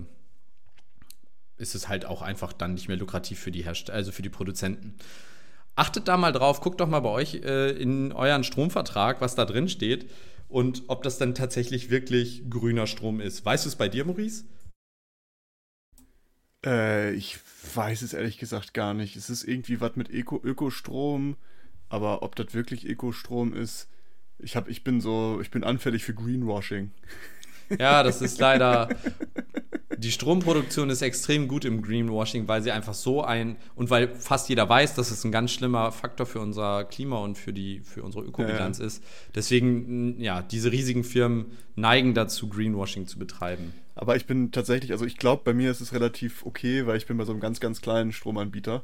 [1.58, 4.30] ist es halt auch einfach dann nicht mehr lukrativ für die Herst also für die
[4.30, 4.95] Produzenten.
[5.76, 9.45] Achtet da mal drauf, guckt doch mal bei euch äh, in euren Stromvertrag, was da
[9.45, 10.10] drin steht
[10.47, 13.45] und ob das dann tatsächlich wirklich grüner Strom ist.
[13.45, 14.45] Weißt du es bei dir, Maurice?
[16.66, 17.38] Äh, ich
[17.74, 19.16] weiß es ehrlich gesagt gar nicht.
[19.16, 21.36] Es ist irgendwie was mit Öko Ökostrom,
[21.89, 23.89] aber ob das wirklich Ökostrom ist,
[24.39, 26.91] ich hab, ich bin so, ich bin anfällig für Greenwashing.
[27.80, 28.89] Ja, das ist leider.
[30.06, 34.49] Die Stromproduktion ist extrem gut im Greenwashing, weil sie einfach so ein und weil fast
[34.49, 38.03] jeder weiß, dass es ein ganz schlimmer Faktor für unser Klima und für die für
[38.03, 38.86] unsere Ökobilanz ja.
[38.86, 39.03] ist.
[39.34, 43.74] Deswegen ja, diese riesigen Firmen neigen dazu Greenwashing zu betreiben.
[43.95, 47.08] Aber ich bin tatsächlich, also ich glaube, bei mir ist es relativ okay, weil ich
[47.08, 48.84] bin bei so einem ganz ganz kleinen Stromanbieter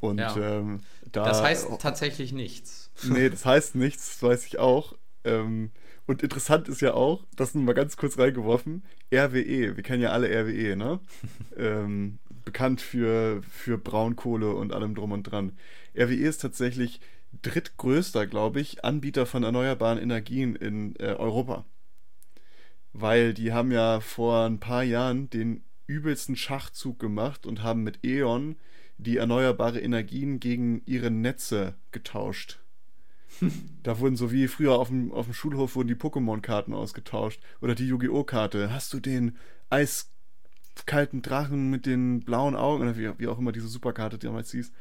[0.00, 0.36] und ja.
[0.36, 0.80] ähm,
[1.12, 2.90] da Das heißt tatsächlich nichts.
[3.04, 4.94] Nee, das heißt nichts, das weiß ich auch.
[5.22, 5.70] Ähm,
[6.06, 10.10] und interessant ist ja auch, das nur mal ganz kurz reingeworfen, RWE, wir kennen ja
[10.10, 11.00] alle RWE, ne?
[11.56, 15.52] ähm, bekannt für, für Braunkohle und allem drum und dran.
[15.96, 17.00] RWE ist tatsächlich
[17.42, 21.64] drittgrößter, glaube ich, Anbieter von erneuerbaren Energien in äh, Europa.
[22.92, 28.04] Weil die haben ja vor ein paar Jahren den übelsten Schachzug gemacht und haben mit
[28.04, 28.56] E.ON
[28.98, 32.60] die erneuerbare Energien gegen ihre Netze getauscht.
[33.82, 37.40] da wurden so wie früher auf dem, auf dem Schulhof wurden die Pokémon-Karten ausgetauscht.
[37.60, 38.24] Oder die Yu-Gi-Oh!
[38.24, 38.72] Karte.
[38.72, 39.36] Hast du den
[39.70, 42.82] eiskalten Drachen mit den blauen Augen?
[42.82, 44.72] Oder wie, wie auch immer diese Superkarte damals hieß.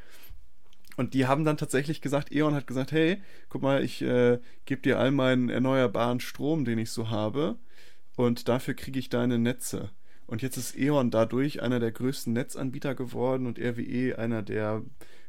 [0.97, 4.81] Und die haben dann tatsächlich gesagt, E.ON hat gesagt, hey, guck mal, ich äh, gebe
[4.81, 7.57] dir all meinen erneuerbaren Strom, den ich so habe,
[8.15, 9.89] und dafür kriege ich deine Netze.
[10.25, 14.83] Und jetzt ist E.ON dadurch einer der größten Netzanbieter geworden und RWE einer der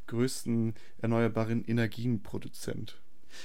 [0.06, 3.00] größten erneuerbaren Energienproduzent.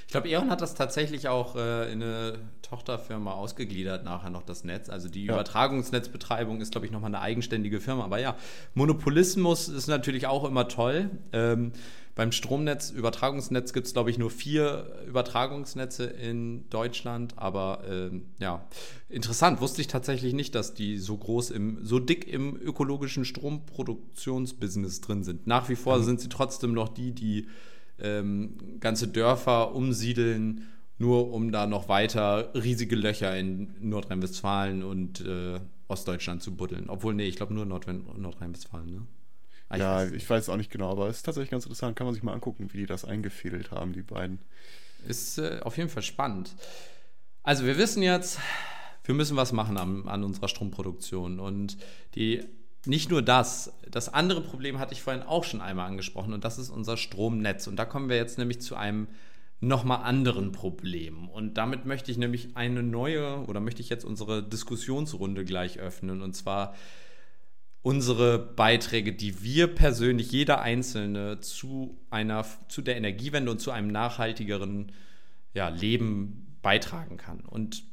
[0.05, 4.63] Ich glaube, E.ON hat das tatsächlich auch äh, in eine Tochterfirma ausgegliedert, nachher noch das
[4.63, 4.89] Netz.
[4.89, 5.33] Also die ja.
[5.33, 8.03] Übertragungsnetzbetreibung ist, glaube ich, nochmal eine eigenständige Firma.
[8.03, 8.35] Aber ja,
[8.73, 11.09] Monopolismus ist natürlich auch immer toll.
[11.33, 11.73] Ähm,
[12.15, 17.33] beim Stromnetz, Übertragungsnetz gibt es, glaube ich, nur vier Übertragungsnetze in Deutschland.
[17.37, 18.67] Aber ähm, ja,
[19.09, 19.61] interessant.
[19.61, 25.23] Wusste ich tatsächlich nicht, dass die so groß im, so dick im ökologischen Stromproduktionsbusiness drin
[25.23, 25.47] sind.
[25.47, 26.03] Nach wie vor mhm.
[26.03, 27.47] sind sie trotzdem noch die, die
[28.01, 35.59] ähm, ganze Dörfer umsiedeln, nur um da noch weiter riesige Löcher in Nordrhein-Westfalen und äh,
[35.87, 36.89] Ostdeutschland zu buddeln.
[36.89, 39.07] Obwohl, nee, ich glaube nur Nordrhein-Westfalen, ne?
[39.71, 41.95] Ah, ja, ich weiß auch nicht genau, aber es ist tatsächlich ganz interessant.
[41.95, 44.39] Kann man sich mal angucken, wie die das eingefädelt haben, die beiden.
[45.07, 46.53] Ist äh, auf jeden Fall spannend.
[47.41, 48.37] Also, wir wissen jetzt,
[49.05, 51.39] wir müssen was machen an, an unserer Stromproduktion.
[51.39, 51.77] Und
[52.15, 52.43] die
[52.85, 56.57] nicht nur das, das andere Problem hatte ich vorhin auch schon einmal angesprochen und das
[56.57, 57.67] ist unser Stromnetz.
[57.67, 59.07] Und da kommen wir jetzt nämlich zu einem
[59.59, 61.29] nochmal anderen Problem.
[61.29, 66.23] Und damit möchte ich nämlich eine neue oder möchte ich jetzt unsere Diskussionsrunde gleich öffnen.
[66.23, 66.75] Und zwar
[67.83, 73.89] unsere Beiträge, die wir persönlich, jeder Einzelne, zu einer, zu der Energiewende und zu einem
[73.89, 74.91] nachhaltigeren
[75.53, 77.41] ja, Leben beitragen kann.
[77.41, 77.83] Und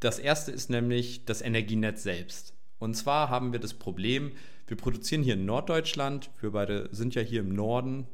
[0.00, 2.53] das erste ist nämlich das Energienetz selbst.
[2.84, 4.32] Und zwar haben wir das Problem,
[4.66, 8.06] wir produzieren hier in Norddeutschland, wir beide sind ja hier im Norden,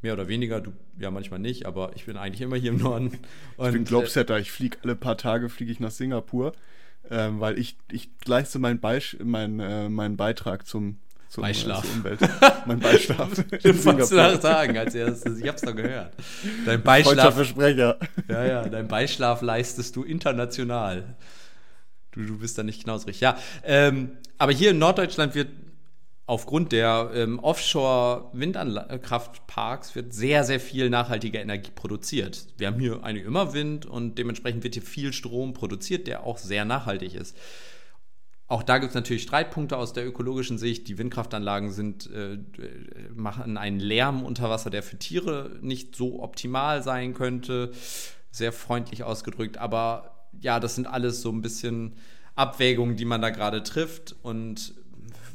[0.00, 3.18] mehr oder weniger, du ja manchmal nicht, aber ich bin eigentlich immer hier im Norden.
[3.56, 6.52] Und, ich bin Globsetter, ich fliege alle paar Tage fliege ich nach Singapur,
[7.10, 11.84] ähm, weil ich, ich leiste meinen Beisch, mein, äh, meinen Beitrag zum, zum Beischlaf.
[11.84, 12.20] Äh, Umwelt.
[12.66, 13.28] mein Beischlaf.
[13.62, 16.14] du wolltest nach sagen als erstes, ich hab's doch gehört.
[16.64, 17.34] Dein Beischlaf.
[17.34, 17.98] Versprecher.
[18.28, 21.16] Ja, ja, dein Beischlaf leistest du international.
[22.12, 23.20] Du, du bist da nicht knausrig.
[23.20, 25.48] Ja, ähm, aber hier in Norddeutschland wird
[26.30, 32.46] aufgrund der ähm, Offshore-Windkraftparks sehr, sehr viel nachhaltige Energie produziert.
[32.56, 36.38] Wir haben hier eigentlich immer Wind und dementsprechend wird hier viel Strom produziert, der auch
[36.38, 37.36] sehr nachhaltig ist.
[38.46, 40.86] Auch da gibt es natürlich Streitpunkte aus der ökologischen Sicht.
[40.86, 42.38] Die Windkraftanlagen sind, äh,
[43.14, 47.72] machen einen Lärm unter Wasser, der für Tiere nicht so optimal sein könnte.
[48.30, 49.58] Sehr freundlich ausgedrückt.
[49.58, 51.94] Aber ja, das sind alles so ein bisschen
[52.34, 54.74] Abwägungen, die man da gerade trifft und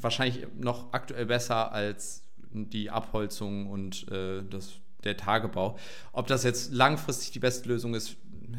[0.01, 4.73] wahrscheinlich noch aktuell besser als die Abholzung und äh, das,
[5.03, 5.77] der Tagebau.
[6.13, 8.15] Ob das jetzt langfristig die beste Lösung ist,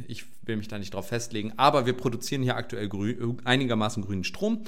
[0.08, 1.52] ich will mich da nicht drauf festlegen.
[1.56, 4.64] Aber wir produzieren hier aktuell grün, einigermaßen grünen Strom.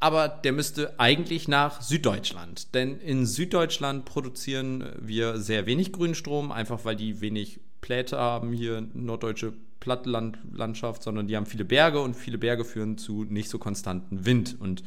[0.00, 2.74] Aber der müsste eigentlich nach Süddeutschland.
[2.74, 8.54] Denn in Süddeutschland produzieren wir sehr wenig grünen Strom, einfach weil die wenig Pläte haben,
[8.54, 13.58] hier norddeutsche Plattlandschaft, sondern die haben viele Berge und viele Berge führen zu nicht so
[13.58, 14.56] konstanten Wind.
[14.58, 14.82] Und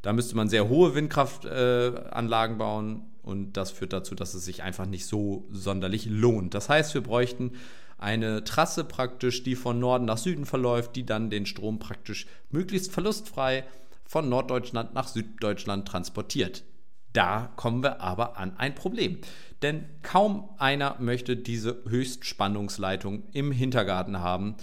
[0.00, 4.62] da müsste man sehr hohe Windkraftanlagen äh, bauen und das führt dazu, dass es sich
[4.62, 6.54] einfach nicht so sonderlich lohnt.
[6.54, 7.52] Das heißt, wir bräuchten
[7.98, 12.92] eine Trasse praktisch, die von Norden nach Süden verläuft, die dann den Strom praktisch möglichst
[12.92, 13.64] verlustfrei
[14.06, 16.64] von Norddeutschland nach Süddeutschland transportiert.
[17.12, 19.18] Da kommen wir aber an ein Problem.
[19.62, 24.56] Denn kaum einer möchte diese Höchstspannungsleitung im Hintergarten haben.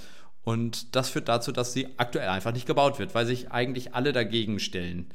[0.44, 4.14] Und das führt dazu, dass sie aktuell einfach nicht gebaut wird, weil sich eigentlich alle
[4.14, 5.08] dagegen stellen.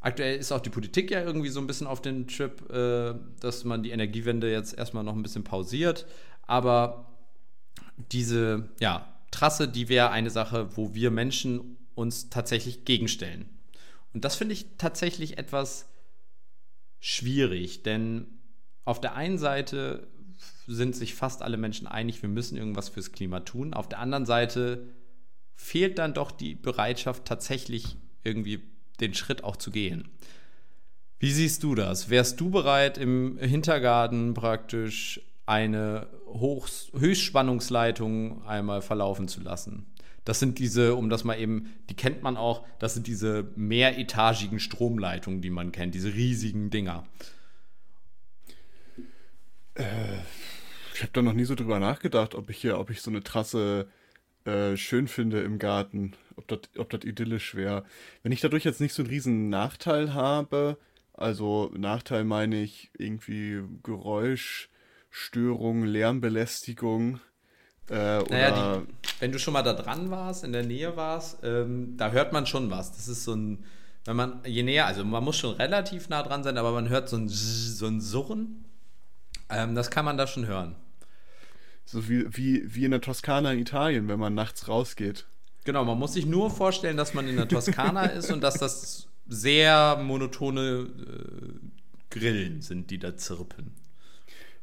[0.00, 3.64] Aktuell ist auch die Politik ja irgendwie so ein bisschen auf den Trip, äh, dass
[3.64, 6.06] man die Energiewende jetzt erstmal noch ein bisschen pausiert.
[6.42, 7.06] Aber
[8.12, 13.48] diese ja, Trasse, die wäre eine Sache, wo wir Menschen uns tatsächlich gegenstellen.
[14.12, 15.88] Und das finde ich tatsächlich etwas
[17.06, 18.26] schwierig, denn
[18.84, 20.08] auf der einen Seite
[20.66, 23.74] sind sich fast alle Menschen einig, wir müssen irgendwas fürs Klima tun.
[23.74, 24.88] Auf der anderen Seite
[25.54, 28.60] fehlt dann doch die Bereitschaft, tatsächlich irgendwie
[28.98, 30.08] den Schritt auch zu gehen.
[31.20, 32.10] Wie siehst du das?
[32.10, 39.86] Wärst du bereit, im Hintergarten praktisch eine Hochs Höchstspannungsleitung einmal verlaufen zu lassen?
[40.26, 44.58] Das sind diese, um das mal eben, die kennt man auch, das sind diese mehretagigen
[44.58, 47.06] Stromleitungen, die man kennt, diese riesigen Dinger.
[49.74, 50.18] Äh,
[50.94, 53.22] ich habe da noch nie so drüber nachgedacht, ob ich hier, ob ich so eine
[53.22, 53.88] Trasse
[54.44, 57.84] äh, schön finde im Garten, ob das ob idyllisch wäre.
[58.24, 60.76] Wenn ich dadurch jetzt nicht so einen riesen Nachteil habe,
[61.12, 67.20] also Nachteil meine ich irgendwie Geräuschstörung, Lärmbelästigung.
[67.90, 68.86] Äh, naja, die,
[69.20, 72.46] wenn du schon mal da dran warst, in der Nähe warst, ähm, da hört man
[72.46, 72.92] schon was.
[72.92, 73.64] Das ist so ein,
[74.04, 77.08] wenn man, je näher, also man muss schon relativ nah dran sein, aber man hört
[77.08, 78.64] so ein, so ein Surren
[79.48, 80.74] ähm, das kann man da schon hören.
[81.84, 85.26] So wie, wie, wie in der Toskana in Italien, wenn man nachts rausgeht.
[85.64, 89.08] Genau, man muss sich nur vorstellen, dass man in der Toskana ist und dass das
[89.28, 93.72] sehr monotone äh, Grillen sind, die da zirpen.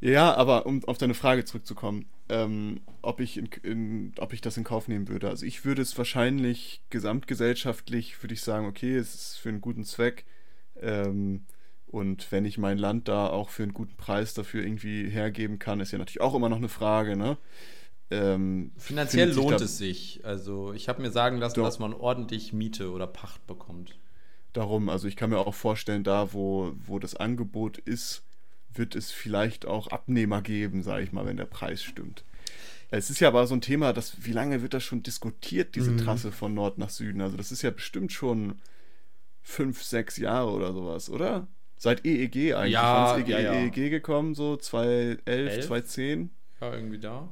[0.04, 4.58] Ja, aber um auf deine Frage zurückzukommen, ähm, ob, ich in, in, ob ich das
[4.58, 5.30] in Kauf nehmen würde.
[5.30, 9.86] Also ich würde es wahrscheinlich gesamtgesellschaftlich, würde ich sagen, okay, es ist für einen guten
[9.86, 10.26] Zweck.
[10.82, 11.46] Ähm,
[11.88, 15.80] und wenn ich mein Land da auch für einen guten Preis dafür irgendwie hergeben kann,
[15.80, 17.38] ist ja natürlich auch immer noch eine Frage, ne?
[18.12, 20.20] Ähm, Finanziell lohnt es sich.
[20.26, 21.64] Also ich habe mir sagen lassen, doch.
[21.64, 23.98] dass man ordentlich Miete oder Pacht bekommt.
[24.52, 28.24] Darum, also ich kann mir auch vorstellen, da wo, wo das Angebot ist,
[28.76, 32.24] wird es vielleicht auch Abnehmer geben, sage ich mal, wenn der Preis stimmt.
[32.90, 35.92] Es ist ja aber so ein Thema, dass wie lange wird das schon diskutiert, diese
[35.92, 35.98] mhm.
[35.98, 37.22] Trasse von Nord nach Süden?
[37.22, 38.62] Also das ist ja bestimmt schon
[39.42, 41.48] fünf, sechs Jahre oder sowas, oder?
[41.78, 42.74] Seit EEG eigentlich.
[42.74, 43.54] Ja, EEG, ja, ja.
[43.54, 45.66] EEG gekommen, so 2011, Elf?
[45.66, 46.30] 2010.
[46.62, 47.30] Ja, irgendwie da.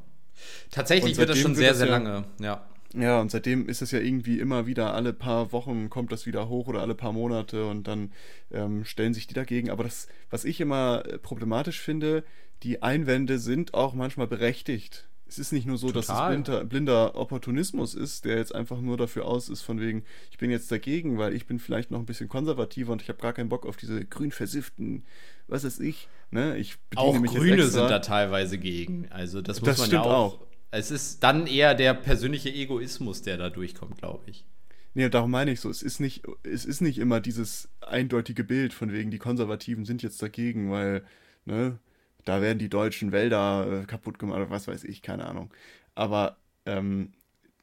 [0.72, 2.68] Tatsächlich wird das schon sehr, sehr lange, ja.
[2.94, 6.50] Ja, und seitdem ist es ja irgendwie immer wieder, alle paar Wochen kommt das wieder
[6.50, 8.12] hoch oder alle paar Monate und dann
[8.52, 9.70] ähm, stellen sich die dagegen.
[9.70, 12.24] Aber das, was ich immer äh, problematisch finde,
[12.64, 16.02] die Einwände sind auch manchmal berechtigt es ist nicht nur so, Total.
[16.02, 20.04] dass es blinder, blinder, Opportunismus ist, der jetzt einfach nur dafür aus ist, von wegen,
[20.30, 23.22] ich bin jetzt dagegen, weil ich bin vielleicht noch ein bisschen konservativer und ich habe
[23.22, 25.06] gar keinen Bock auf diese grün versifften,
[25.48, 26.10] was weiß ich.
[26.32, 26.58] Ne?
[26.58, 29.08] ich auch Grüne sind da teilweise gegen.
[29.10, 30.40] Also das muss das man ja auch, auch.
[30.72, 34.46] Es ist dann eher der persönliche Egoismus, der da durchkommt, glaube ich.
[34.94, 35.70] Nee, darum meine ich so.
[35.70, 40.04] Es ist nicht, es ist nicht immer dieses eindeutige Bild von wegen, die Konservativen sind
[40.04, 41.04] jetzt dagegen, weil,
[41.46, 41.78] ne,
[42.26, 45.54] da werden die deutschen Wälder äh, kaputt gemacht oder was weiß ich, keine Ahnung.
[45.96, 47.14] Aber ähm,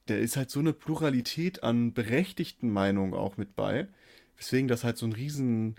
[0.08, 3.88] der ist halt so eine Pluralität an berechtigten Meinungen auch mit bei,
[4.36, 5.76] weswegen das halt so ein riesen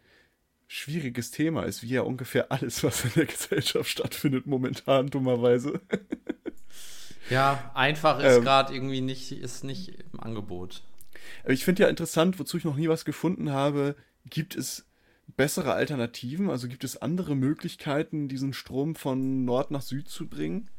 [0.67, 5.81] schwieriges Thema ist, wie ja ungefähr alles, was in der Gesellschaft stattfindet momentan, dummerweise.
[7.29, 10.83] ja, einfach ist ähm, gerade irgendwie nicht, ist nicht im Angebot.
[11.47, 14.85] Ich finde ja interessant, wozu ich noch nie was gefunden habe, gibt es
[15.35, 16.49] bessere Alternativen?
[16.49, 20.69] Also gibt es andere Möglichkeiten, diesen Strom von Nord nach Süd zu bringen?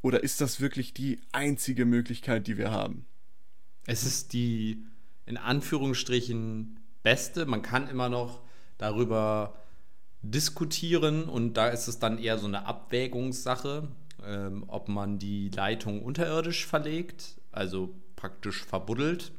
[0.00, 3.06] Oder ist das wirklich die einzige Möglichkeit, die wir haben?
[3.86, 4.84] Es ist die
[5.26, 7.46] in Anführungsstrichen beste.
[7.46, 8.40] Man kann immer noch
[8.78, 9.56] darüber
[10.22, 13.88] diskutieren und da ist es dann eher so eine Abwägungssache,
[14.26, 19.32] ähm, ob man die Leitung unterirdisch verlegt, also praktisch verbuddelt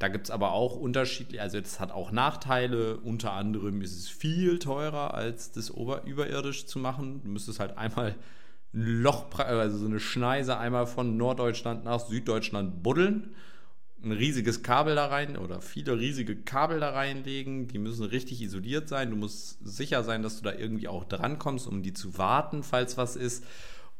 [0.00, 2.96] da gibt es aber auch unterschiedliche, also das hat auch Nachteile.
[2.96, 7.20] Unter anderem ist es viel teurer, als das ober überirdisch zu machen.
[7.22, 8.14] Du müsstest halt einmal
[8.72, 13.34] ein Loch, also so eine Schneise einmal von Norddeutschland nach Süddeutschland buddeln.
[14.02, 17.68] Ein riesiges Kabel da rein oder viele riesige Kabel da reinlegen.
[17.68, 19.10] Die müssen richtig isoliert sein.
[19.10, 22.96] Du musst sicher sein, dass du da irgendwie auch drankommst, um die zu warten, falls
[22.96, 23.44] was ist.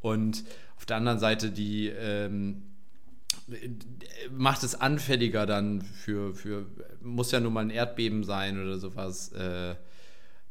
[0.00, 0.44] Und
[0.76, 2.62] auf der anderen Seite die ähm,
[4.30, 6.66] macht es anfälliger dann für, für,
[7.00, 9.74] muss ja nun mal ein Erdbeben sein oder sowas, äh,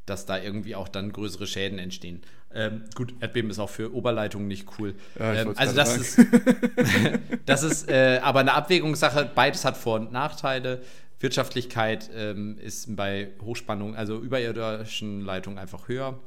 [0.06, 2.22] dass da irgendwie auch dann größere Schäden entstehen.
[2.52, 4.96] Ähm, gut, Erdbeben ist auch für Oberleitungen nicht cool.
[5.20, 6.20] Ja, ähm, also das ist,
[7.46, 9.30] das ist äh, aber eine Abwägungssache.
[9.34, 10.82] Beides hat Vor- und Nachteile.
[11.20, 16.20] Wirtschaftlichkeit ähm, ist bei Hochspannung, also überirdischen Leitungen einfach höher.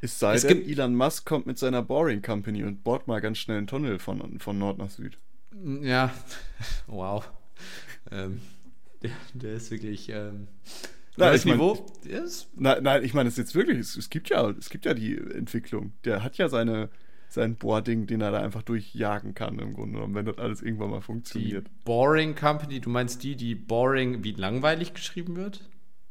[0.00, 3.38] Es sei es denn, Elon Musk kommt mit seiner Boring Company und bohrt mal ganz
[3.38, 5.18] schnell einen Tunnel von, von Nord nach Süd.
[5.82, 6.12] Ja,
[6.86, 7.28] wow.
[8.10, 8.40] ähm,
[9.02, 10.08] der, der, ist wirklich.
[10.10, 10.48] Ähm,
[11.16, 11.86] nein, ich Niveau.
[12.04, 14.84] Mein, ist, nein, nein, ich meine, es jetzt wirklich, es, es, gibt ja, es gibt
[14.84, 15.92] ja die Entwicklung.
[16.04, 16.90] Der hat ja seine,
[17.28, 20.90] sein Boarding, den er da einfach durchjagen kann, im Grunde genommen, wenn das alles irgendwann
[20.90, 21.66] mal funktioniert.
[21.66, 25.68] Die Boring Company, du meinst die, die Boring wie langweilig geschrieben wird?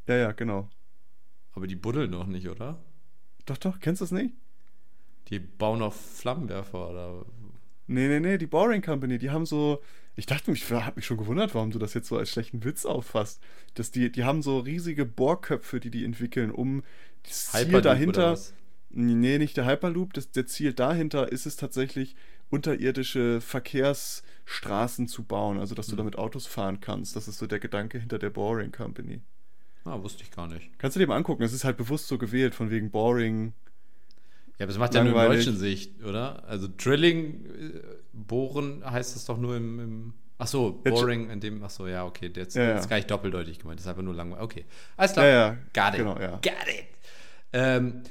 [0.07, 0.69] Ja, ja, genau.
[1.53, 2.77] Aber die buddeln noch nicht, oder?
[3.47, 4.35] Doch, doch, kennst du das nicht?
[5.29, 7.25] Die bauen auf Flammenwerfer oder
[7.87, 9.81] Nee, nee, nee, die Boring Company, die haben so.
[10.15, 12.85] Ich dachte, ich habe mich schon gewundert, warum du das jetzt so als schlechten Witz
[12.85, 13.41] auffasst.
[13.75, 16.83] Dass die, die haben so riesige Bohrköpfe, die die entwickeln, um
[17.23, 18.37] das Ziel dahinter.
[18.89, 20.13] Nee, nicht der Hyperloop.
[20.13, 22.15] Das, der Ziel dahinter ist es tatsächlich,
[22.49, 25.97] unterirdische Verkehrsstraßen zu bauen, also dass du hm.
[25.97, 27.15] damit Autos fahren kannst.
[27.15, 29.21] Das ist so der Gedanke hinter der Boring Company.
[29.88, 30.69] Ah, wusste ich gar nicht.
[30.77, 33.53] Kannst du dir mal angucken, es ist halt bewusst so gewählt, von wegen Boring,
[34.57, 36.43] ja, aber das macht ja nur in deutschen Sicht, oder?
[36.47, 37.79] Also Drilling, äh,
[38.11, 42.05] bohren heißt das doch nur im, im Ach so, boring in dem, ach so, ja,
[42.05, 42.77] okay, jetzt ja, ja.
[42.77, 44.43] ist gar nicht doppeldeutig gemeint, das ist einfach nur langweilig.
[44.43, 44.65] Okay,
[44.95, 45.25] alles klar.
[45.25, 45.57] Ja, ja.
[45.73, 46.05] Got it.
[46.05, 46.31] Genau, ja.
[46.33, 46.85] Got it.
[47.53, 48.03] Ähm,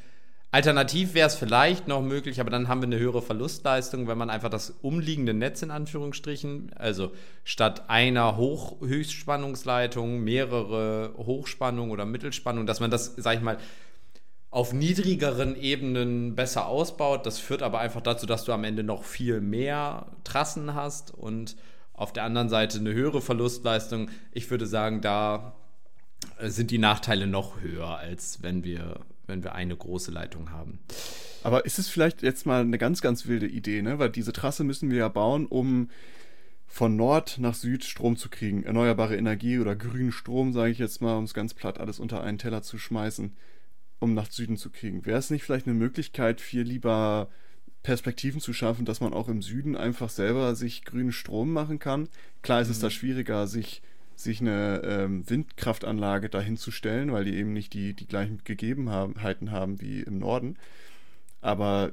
[0.50, 4.30] alternativ wäre es vielleicht noch möglich, aber dann haben wir eine höhere Verlustleistung, wenn man
[4.30, 7.12] einfach das umliegende Netz in Anführungsstrichen, also
[7.44, 13.58] statt einer Hoch Höchstspannungsleitung mehrere Hochspannungen oder Mittelspannungen, dass man das, sag ich mal,
[14.50, 17.26] auf niedrigeren Ebenen besser ausbaut.
[17.26, 21.56] Das führt aber einfach dazu, dass du am Ende noch viel mehr Trassen hast und
[21.92, 24.10] auf der anderen Seite eine höhere Verlustleistung.
[24.32, 25.54] Ich würde sagen, da
[26.40, 30.78] sind die Nachteile noch höher, als wenn wir, wenn wir eine große Leitung haben.
[31.42, 33.98] Aber ist es vielleicht jetzt mal eine ganz, ganz wilde Idee, ne?
[33.98, 35.88] Weil diese Trasse müssen wir ja bauen, um
[36.66, 38.64] von Nord nach Süd Strom zu kriegen.
[38.64, 42.22] Erneuerbare Energie oder grünen Strom, sage ich jetzt mal, um es ganz platt alles unter
[42.22, 43.36] einen Teller zu schmeißen,
[44.00, 45.06] um nach Süden zu kriegen.
[45.06, 47.28] Wäre es nicht vielleicht eine Möglichkeit, viel lieber
[47.82, 52.08] Perspektiven zu schaffen, dass man auch im Süden einfach selber sich grünen Strom machen kann?
[52.42, 52.72] Klar ist mhm.
[52.72, 53.82] es da schwieriger, sich,
[54.16, 59.50] sich eine ähm, Windkraftanlage dahin zu stellen, weil die eben nicht die, die gleichen Gegebenheiten
[59.50, 60.56] haben wie im Norden.
[61.40, 61.92] Aber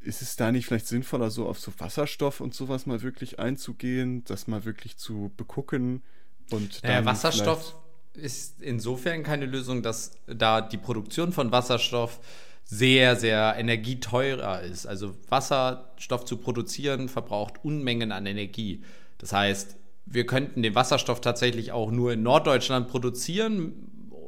[0.00, 4.24] ist es da nicht vielleicht sinnvoller, so auf so Wasserstoff und sowas mal wirklich einzugehen,
[4.24, 6.02] das mal wirklich zu begucken
[6.50, 7.74] und naja, Wasserstoff
[8.14, 12.20] ist insofern keine Lösung, dass da die Produktion von Wasserstoff
[12.64, 14.86] sehr, sehr energieteurer ist.
[14.86, 18.82] Also Wasserstoff zu produzieren verbraucht Unmengen an Energie.
[19.18, 19.76] Das heißt,
[20.10, 23.72] wir könnten den Wasserstoff tatsächlich auch nur in Norddeutschland produzieren,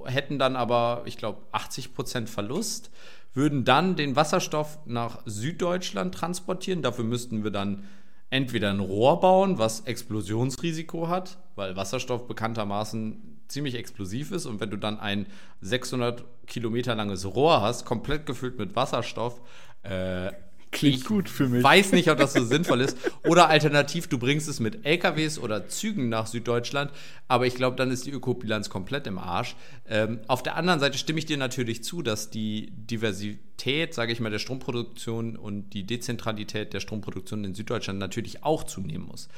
[0.05, 2.91] hätten dann aber, ich glaube, 80 Prozent Verlust
[3.33, 6.83] würden dann den Wasserstoff nach Süddeutschland transportieren.
[6.83, 7.85] Dafür müssten wir dann
[8.29, 14.47] entweder ein Rohr bauen, was Explosionsrisiko hat, weil Wasserstoff bekanntermaßen ziemlich explosiv ist.
[14.47, 15.27] Und wenn du dann ein
[15.61, 19.41] 600 Kilometer langes Rohr hast, komplett gefüllt mit Wasserstoff,
[19.83, 20.33] äh,
[20.73, 21.65] Klingt ich gut für mich.
[21.65, 22.97] Weiß nicht, ob das so sinnvoll ist.
[23.27, 26.93] Oder alternativ, du bringst es mit LKWs oder Zügen nach Süddeutschland,
[27.27, 29.57] aber ich glaube, dann ist die Ökobilanz komplett im Arsch.
[29.89, 34.21] Ähm, auf der anderen Seite stimme ich dir natürlich zu, dass die Diversität, sage ich
[34.21, 39.29] mal, der Stromproduktion und die Dezentralität der Stromproduktion in Süddeutschland natürlich auch zunehmen muss.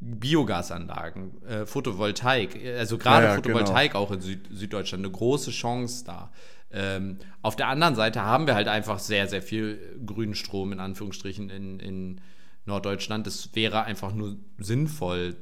[0.00, 4.04] Biogasanlagen, äh, Photovoltaik, also gerade ja, ja, Photovoltaik genau.
[4.04, 6.32] auch in Süd Süddeutschland eine große Chance da.
[6.70, 10.80] Ähm, auf der anderen Seite haben wir halt einfach sehr, sehr viel grünen Strom in
[10.80, 12.20] Anführungsstrichen in, in
[12.66, 13.26] Norddeutschland.
[13.26, 15.36] Es wäre einfach nur sinnvoll,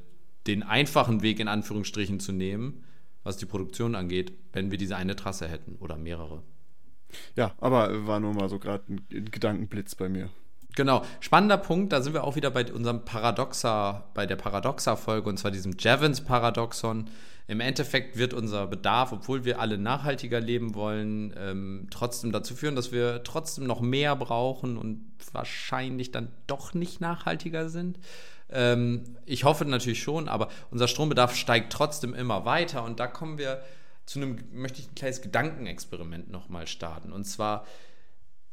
[0.46, 2.84] den einfachen Weg in Anführungsstrichen zu nehmen,
[3.24, 6.42] was die Produktion angeht, wenn wir diese eine Trasse hätten oder mehrere.
[7.34, 10.30] Ja, aber war nur mal so gerade ein Gedankenblitz bei mir.
[10.76, 15.38] Genau, spannender Punkt, da sind wir auch wieder bei unserem Paradoxa, bei der Paradoxa-Folge, und
[15.38, 17.08] zwar diesem Javins-Paradoxon.
[17.48, 22.74] Im Endeffekt wird unser Bedarf, obwohl wir alle nachhaltiger leben wollen, ähm, trotzdem dazu führen,
[22.74, 27.98] dass wir trotzdem noch mehr brauchen und wahrscheinlich dann doch nicht nachhaltiger sind.
[28.50, 33.38] Ähm, ich hoffe natürlich schon, aber unser Strombedarf steigt trotzdem immer weiter und da kommen
[33.38, 33.62] wir
[34.06, 37.12] zu einem, möchte ich ein kleines Gedankenexperiment nochmal starten.
[37.12, 37.66] Und zwar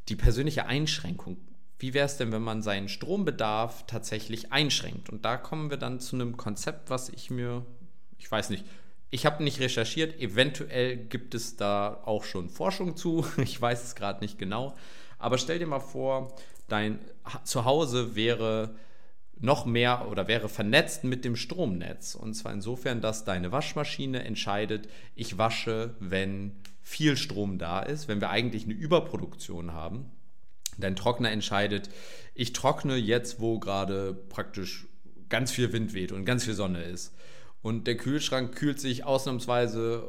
[0.10, 1.38] die persönliche Einschränkung.
[1.80, 5.10] Wie wäre es denn, wenn man seinen Strombedarf tatsächlich einschränkt?
[5.10, 7.66] Und da kommen wir dann zu einem Konzept, was ich mir,
[8.18, 8.66] ich weiß nicht,
[9.14, 13.94] ich habe nicht recherchiert, eventuell gibt es da auch schon Forschung zu, ich weiß es
[13.96, 14.76] gerade nicht genau.
[15.20, 16.36] Aber stell dir mal vor,
[16.68, 16.98] dein
[17.44, 18.74] Zuhause wäre
[19.40, 22.16] noch mehr oder wäre vernetzt mit dem Stromnetz.
[22.16, 28.20] Und zwar insofern, dass deine Waschmaschine entscheidet, ich wasche, wenn viel Strom da ist, wenn
[28.20, 30.10] wir eigentlich eine Überproduktion haben.
[30.80, 31.88] Dein Trockner entscheidet,
[32.34, 34.88] ich trockne jetzt, wo gerade praktisch
[35.30, 37.14] ganz viel Wind weht und ganz viel Sonne ist.
[37.64, 40.04] Und der Kühlschrank kühlt sich ausnahmsweise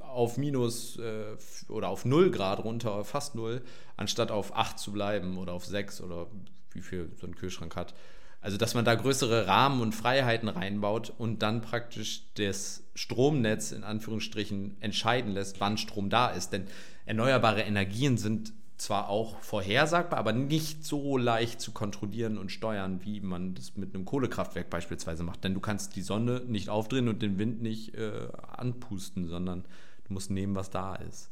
[0.00, 1.36] auf minus äh,
[1.68, 3.60] oder auf 0 Grad runter, fast 0,
[3.96, 6.28] anstatt auf 8 zu bleiben oder auf 6 oder
[6.70, 7.92] wie viel so ein Kühlschrank hat.
[8.40, 13.84] Also, dass man da größere Rahmen und Freiheiten reinbaut und dann praktisch das Stromnetz in
[13.84, 16.52] Anführungsstrichen entscheiden lässt, wann Strom da ist.
[16.52, 16.66] Denn
[17.06, 23.20] erneuerbare Energien sind zwar auch vorhersagbar, aber nicht so leicht zu kontrollieren und steuern, wie
[23.20, 25.44] man das mit einem Kohlekraftwerk beispielsweise macht.
[25.44, 29.64] Denn du kannst die Sonne nicht aufdrehen und den Wind nicht äh, anpusten, sondern
[30.04, 31.30] du musst nehmen, was da ist.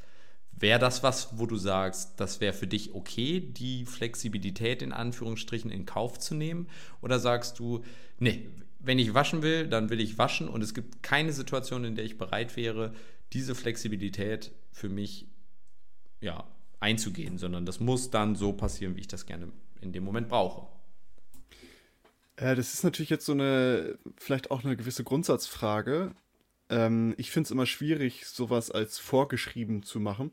[0.53, 5.71] Wäre das was, wo du sagst, das wäre für dich okay, die Flexibilität in Anführungsstrichen
[5.71, 6.69] in Kauf zu nehmen?
[7.01, 7.83] Oder sagst du,
[8.19, 8.49] nee,
[8.79, 12.05] wenn ich waschen will, dann will ich waschen und es gibt keine Situation, in der
[12.05, 12.93] ich bereit wäre,
[13.33, 15.27] diese Flexibilität für mich
[16.21, 16.45] ja,
[16.81, 19.49] einzugehen, sondern das muss dann so passieren, wie ich das gerne
[19.81, 20.67] in dem Moment brauche.
[22.41, 26.13] Ja, das ist natürlich jetzt so eine, vielleicht auch eine gewisse Grundsatzfrage.
[26.71, 30.31] Ähm, ich finde es immer schwierig, sowas als vorgeschrieben zu machen,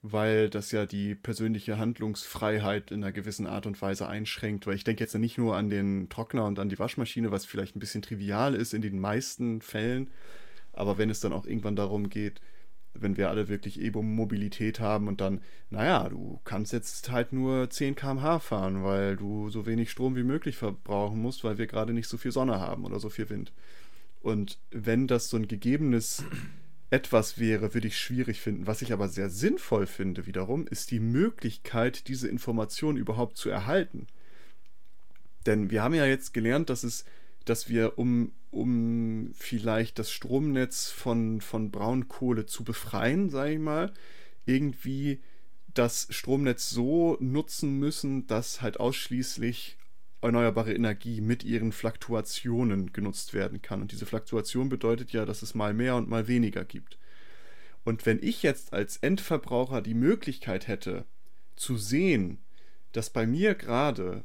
[0.00, 4.68] weil das ja die persönliche Handlungsfreiheit in einer gewissen Art und Weise einschränkt.
[4.68, 7.74] Weil ich denke jetzt nicht nur an den Trockner und an die Waschmaschine, was vielleicht
[7.74, 10.10] ein bisschen trivial ist in den meisten Fällen,
[10.72, 12.40] aber wenn es dann auch irgendwann darum geht,
[12.94, 15.40] wenn wir alle wirklich E-Mobilität haben und dann,
[15.70, 20.22] naja, du kannst jetzt halt nur 10 km/h fahren, weil du so wenig Strom wie
[20.22, 23.52] möglich verbrauchen musst, weil wir gerade nicht so viel Sonne haben oder so viel Wind.
[24.22, 26.24] Und wenn das so ein gegebenes
[26.90, 28.66] etwas wäre, würde ich schwierig finden.
[28.66, 34.06] Was ich aber sehr sinnvoll finde wiederum, ist die Möglichkeit, diese Information überhaupt zu erhalten.
[35.44, 37.04] Denn wir haben ja jetzt gelernt, dass es
[37.44, 43.92] dass wir, um, um vielleicht das Stromnetz von, von Braunkohle zu befreien, sage ich mal,
[44.46, 45.20] irgendwie
[45.74, 49.76] das Stromnetz so nutzen müssen, dass halt ausschließlich
[50.22, 53.82] erneuerbare Energie mit ihren Fluktuationen genutzt werden kann.
[53.82, 56.98] Und diese Fluktuation bedeutet ja, dass es mal mehr und mal weniger gibt.
[57.84, 61.04] Und wenn ich jetzt als Endverbraucher die Möglichkeit hätte,
[61.56, 62.38] zu sehen,
[62.92, 64.24] dass bei mir gerade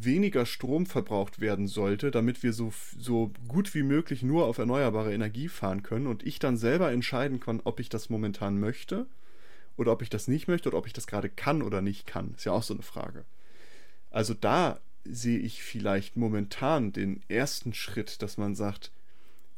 [0.00, 5.14] weniger Strom verbraucht werden sollte, damit wir so, so gut wie möglich nur auf erneuerbare
[5.14, 9.06] Energie fahren können und ich dann selber entscheiden kann, ob ich das momentan möchte
[9.76, 12.34] oder ob ich das nicht möchte oder ob ich das gerade kann oder nicht kann.
[12.36, 13.24] Ist ja auch so eine Frage.
[14.10, 18.90] Also da sehe ich vielleicht momentan den ersten Schritt, dass man sagt,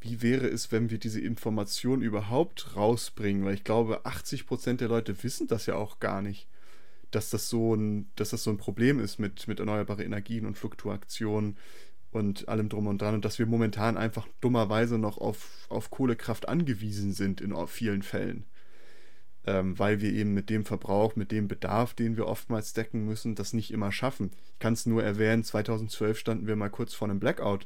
[0.01, 3.45] wie wäre es, wenn wir diese Information überhaupt rausbringen?
[3.45, 6.47] Weil ich glaube, 80% der Leute wissen das ja auch gar nicht,
[7.11, 10.57] dass das so ein, dass das so ein Problem ist mit, mit erneuerbaren Energien und
[10.57, 11.57] Fluktuationen
[12.11, 16.47] und allem drum und dran und dass wir momentan einfach dummerweise noch auf, auf Kohlekraft
[16.47, 18.45] angewiesen sind in vielen Fällen
[19.47, 23.33] ähm, weil wir eben mit dem Verbrauch, mit dem Bedarf, den wir oftmals decken müssen,
[23.33, 24.31] das nicht immer schaffen.
[24.53, 27.65] Ich kann es nur erwähnen, 2012 standen wir mal kurz vor einem Blackout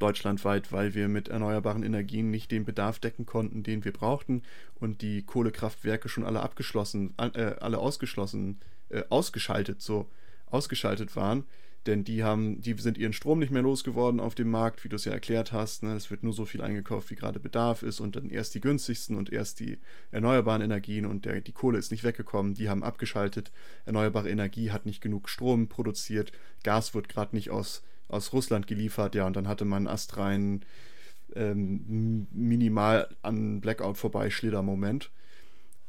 [0.00, 4.42] deutschlandweit, weil wir mit erneuerbaren Energien nicht den Bedarf decken konnten, den wir brauchten
[4.74, 10.08] und die Kohlekraftwerke schon alle abgeschlossen, äh, alle ausgeschlossen, äh, ausgeschaltet, so
[10.46, 11.44] ausgeschaltet waren
[11.86, 14.96] denn die haben, die sind ihren Strom nicht mehr losgeworden auf dem Markt, wie du
[14.96, 15.82] es ja erklärt hast.
[15.82, 15.94] Ne?
[15.94, 19.16] Es wird nur so viel eingekauft, wie gerade Bedarf ist und dann erst die günstigsten
[19.16, 19.78] und erst die
[20.10, 22.54] erneuerbaren Energien und der, die Kohle ist nicht weggekommen.
[22.54, 23.50] Die haben abgeschaltet.
[23.86, 26.32] Erneuerbare Energie hat nicht genug Strom produziert.
[26.64, 29.14] Gas wird gerade nicht aus, aus Russland geliefert.
[29.14, 30.64] Ja, und dann hatte man astrein
[31.34, 35.10] ähm, minimal an Blackout vorbei Schlittermoment.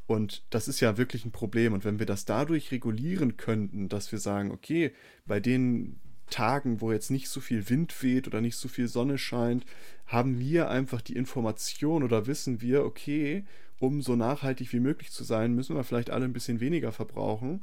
[0.07, 1.73] Und das ist ja wirklich ein Problem.
[1.73, 4.91] Und wenn wir das dadurch regulieren könnten, dass wir sagen, okay,
[5.25, 5.99] bei den
[6.29, 9.65] Tagen, wo jetzt nicht so viel Wind weht oder nicht so viel Sonne scheint,
[10.05, 13.45] haben wir einfach die Information oder wissen wir, okay,
[13.79, 17.61] um so nachhaltig wie möglich zu sein, müssen wir vielleicht alle ein bisschen weniger verbrauchen.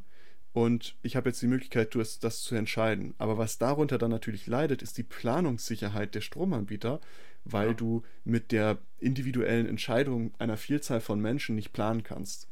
[0.52, 3.14] Und ich habe jetzt die Möglichkeit, das, das zu entscheiden.
[3.18, 7.00] Aber was darunter dann natürlich leidet, ist die Planungssicherheit der Stromanbieter,
[7.44, 7.74] weil ja.
[7.74, 12.48] du mit der individuellen Entscheidung einer Vielzahl von Menschen nicht planen kannst.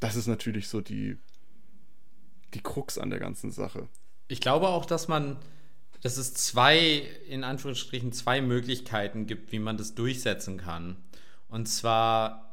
[0.00, 1.18] Das ist natürlich so die,
[2.54, 3.88] die Krux an der ganzen Sache.
[4.28, 5.36] Ich glaube auch, dass man,
[6.02, 10.96] dass es zwei, in Anführungsstrichen, zwei Möglichkeiten gibt, wie man das durchsetzen kann.
[11.48, 12.47] Und zwar,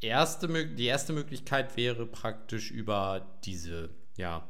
[0.00, 4.48] erste, die erste Möglichkeit wäre praktisch über diese, ja,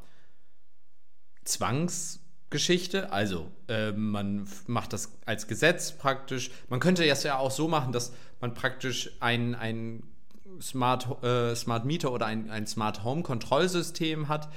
[1.44, 2.20] Zwangs-
[2.50, 3.12] Geschichte.
[3.12, 6.50] Also äh, man macht das als Gesetz praktisch.
[6.68, 10.02] Man könnte es ja auch so machen, dass man praktisch ein, ein
[10.60, 14.48] Smart, äh, Smart Meter oder ein, ein Smart Home Kontrollsystem hat,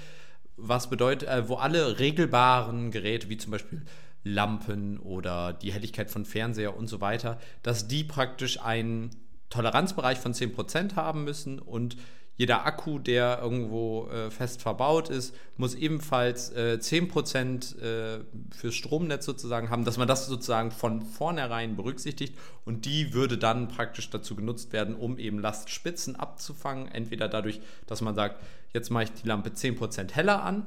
[0.58, 3.84] was bedeutet, äh, wo alle regelbaren Geräte, wie zum Beispiel
[4.24, 9.12] Lampen oder die Helligkeit von Fernseher und so weiter, dass die praktisch einen
[9.54, 11.98] Toleranzbereich von 10% haben müssen und
[12.36, 19.26] jeder Akku, der irgendwo äh, fest verbaut ist, muss ebenfalls äh, 10% äh, fürs Stromnetz
[19.26, 22.36] sozusagen haben, dass man das sozusagen von vornherein berücksichtigt
[22.66, 26.88] und die würde dann praktisch dazu genutzt werden, um eben Lastspitzen abzufangen.
[26.88, 28.42] Entweder dadurch, dass man sagt,
[28.74, 30.66] jetzt mache ich die Lampe 10% heller an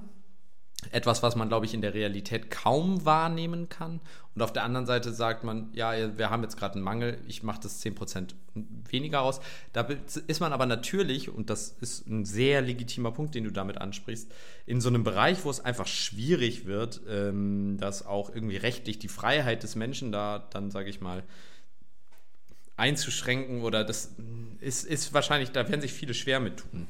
[0.92, 4.00] etwas, was man, glaube ich, in der Realität kaum wahrnehmen kann.
[4.36, 7.42] Und auf der anderen Seite sagt man, ja, wir haben jetzt gerade einen Mangel, ich
[7.42, 8.34] mache das 10%
[8.90, 9.40] weniger aus.
[9.72, 9.88] Da
[10.26, 14.30] ist man aber natürlich, und das ist ein sehr legitimer Punkt, den du damit ansprichst,
[14.66, 19.08] in so einem Bereich, wo es einfach schwierig wird, ähm, dass auch irgendwie rechtlich die
[19.08, 21.22] Freiheit des Menschen da dann, sage ich mal,
[22.76, 24.16] einzuschränken oder das
[24.60, 26.86] ist, ist wahrscheinlich, da werden sich viele schwer mit tun.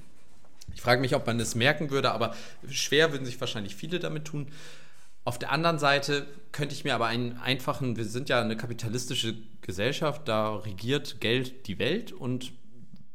[0.74, 2.34] Ich frage mich, ob man es merken würde, aber
[2.68, 4.49] schwer würden sich wahrscheinlich viele damit tun.
[5.27, 9.35] Auf der anderen Seite könnte ich mir aber einen einfachen, wir sind ja eine kapitalistische
[9.61, 12.53] Gesellschaft, da regiert Geld die Welt und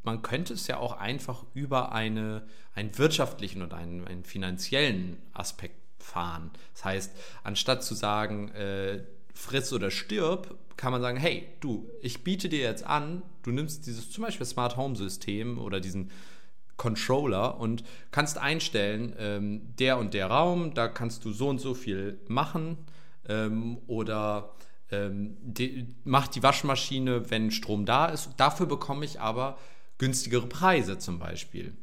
[0.03, 2.45] man könnte es ja auch einfach über eine,
[2.76, 6.51] einen wirtschaftlichen und einen, einen finanziellen Aspekt fahren.
[6.74, 7.12] Das heißt,
[7.45, 12.59] anstatt zu sagen, äh, friss oder stirb, kann man sagen, hey, du, ich biete dir
[12.59, 16.12] jetzt an, du nimmst dieses zum Beispiel Smart Home System oder diesen
[16.82, 21.75] Controller und kannst einstellen, ähm, der und der Raum, da kannst du so und so
[21.75, 22.75] viel machen
[23.29, 24.55] ähm, oder
[24.89, 28.32] ähm, die, macht die Waschmaschine, wenn Strom da ist.
[28.38, 29.59] Dafür bekomme ich aber
[29.99, 31.77] günstigere Preise zum Beispiel.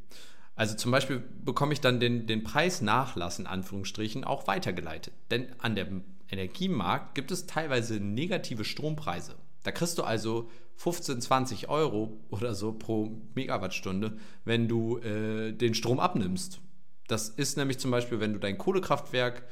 [0.57, 5.15] Also zum Beispiel bekomme ich dann den, den Preisnachlass in Anführungsstrichen auch weitergeleitet.
[5.31, 9.37] Denn an dem Energiemarkt gibt es teilweise negative Strompreise.
[9.63, 15.75] Da kriegst du also 15, 20 Euro oder so pro Megawattstunde, wenn du äh, den
[15.75, 16.61] Strom abnimmst.
[17.09, 19.43] Das ist nämlich zum Beispiel, wenn du dein Kohlekraftwerk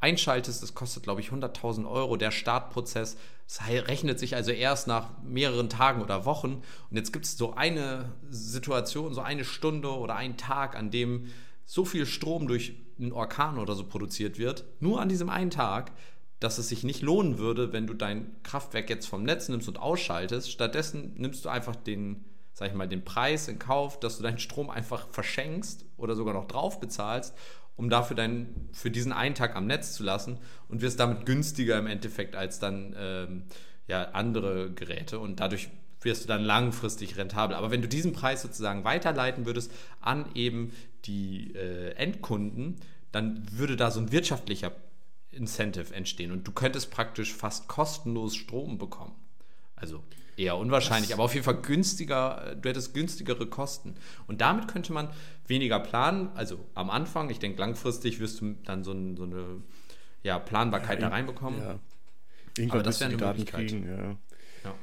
[0.00, 3.16] einschaltest, das kostet, glaube ich, 100.000 Euro, der Startprozess.
[3.48, 6.62] Das rechnet sich also erst nach mehreren Tagen oder Wochen.
[6.90, 11.28] Und jetzt gibt es so eine Situation, so eine Stunde oder einen Tag, an dem
[11.64, 15.92] so viel Strom durch einen Orkan oder so produziert wird, nur an diesem einen Tag,
[16.40, 19.78] dass es sich nicht lohnen würde, wenn du dein Kraftwerk jetzt vom Netz nimmst und
[19.78, 20.50] ausschaltest.
[20.50, 24.38] Stattdessen nimmst du einfach den, sag ich mal, den Preis in Kauf, dass du deinen
[24.38, 27.34] Strom einfach verschenkst oder sogar noch drauf bezahlst
[27.76, 31.78] um dafür dein, für diesen einen Tag am Netz zu lassen und wirst damit günstiger
[31.78, 33.44] im Endeffekt als dann ähm,
[33.86, 35.68] ja, andere Geräte und dadurch
[36.00, 37.56] wirst du dann langfristig rentabel.
[37.56, 39.70] Aber wenn du diesen Preis sozusagen weiterleiten würdest
[40.00, 40.72] an eben
[41.04, 42.76] die äh, Endkunden,
[43.12, 44.72] dann würde da so ein wirtschaftlicher
[45.36, 49.14] Incentive entstehen und du könntest praktisch fast kostenlos Strom bekommen.
[49.76, 50.02] Also
[50.36, 53.94] eher unwahrscheinlich, das aber auf jeden Fall günstiger, du hättest günstigere Kosten.
[54.26, 55.08] Und damit könnte man
[55.46, 59.62] weniger planen, also am Anfang, ich denke langfristig wirst du dann so, ein, so eine
[60.22, 61.60] ja, Planbarkeit ja, da reinbekommen.
[61.60, 61.78] Ja.
[62.58, 64.16] Irgendwann aber das wäre eine Daten kriegen, ja.
[64.64, 64.74] ja.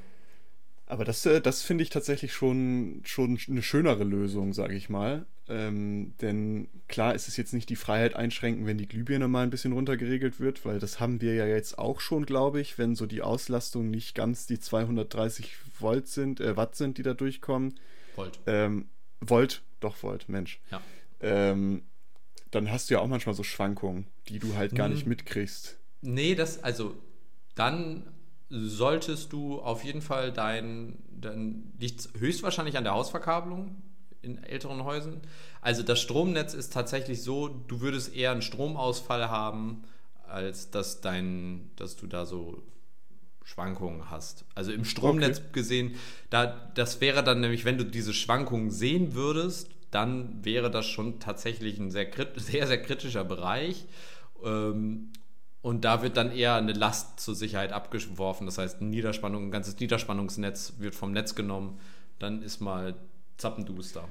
[0.86, 5.26] Aber das, äh, das finde ich tatsächlich schon, schon eine schönere Lösung, sage ich mal.
[5.50, 9.50] Ähm, denn klar ist es jetzt nicht die Freiheit einschränken, wenn die Glühbirne mal ein
[9.50, 13.06] bisschen runtergeregelt wird, weil das haben wir ja jetzt auch schon, glaube ich, wenn so
[13.06, 17.78] die Auslastung nicht ganz die 230 Volt sind, äh, Watt sind, die da durchkommen.
[18.16, 18.39] Volt.
[18.48, 18.86] Ähm,
[19.20, 20.62] Volt, doch Volt, Mensch.
[20.72, 20.82] Ja.
[21.20, 21.84] Ähm,
[22.52, 24.94] dann hast du ja auch manchmal so Schwankungen, die du halt gar hm.
[24.94, 25.78] nicht mitkriegst.
[26.02, 26.96] Nee, das, also
[27.56, 28.04] dann
[28.50, 33.82] solltest du auf jeden Fall dein, dann liegt höchstwahrscheinlich an der Hausverkabelung
[34.24, 35.21] in älteren Häusern.
[35.61, 39.84] Also das Stromnetz ist tatsächlich so, du würdest eher einen Stromausfall haben,
[40.28, 42.63] als dass dein, dass du da so
[43.43, 44.45] Schwankungen hast.
[44.55, 45.49] Also im Stromnetz okay.
[45.51, 45.95] gesehen,
[46.30, 51.19] da, das wäre dann nämlich, wenn du diese Schwankungen sehen würdest, dann wäre das schon
[51.19, 53.86] tatsächlich ein sehr, sehr, sehr kritischer Bereich.
[54.43, 55.11] Ähm,
[55.61, 58.45] und da wird dann eher eine Last zur Sicherheit abgeworfen.
[58.45, 61.80] Das heißt, Niederspannung, ein ganzes Niederspannungsnetz wird vom Netz genommen.
[62.19, 62.95] Dann ist mal
[63.38, 64.08] zappenduster.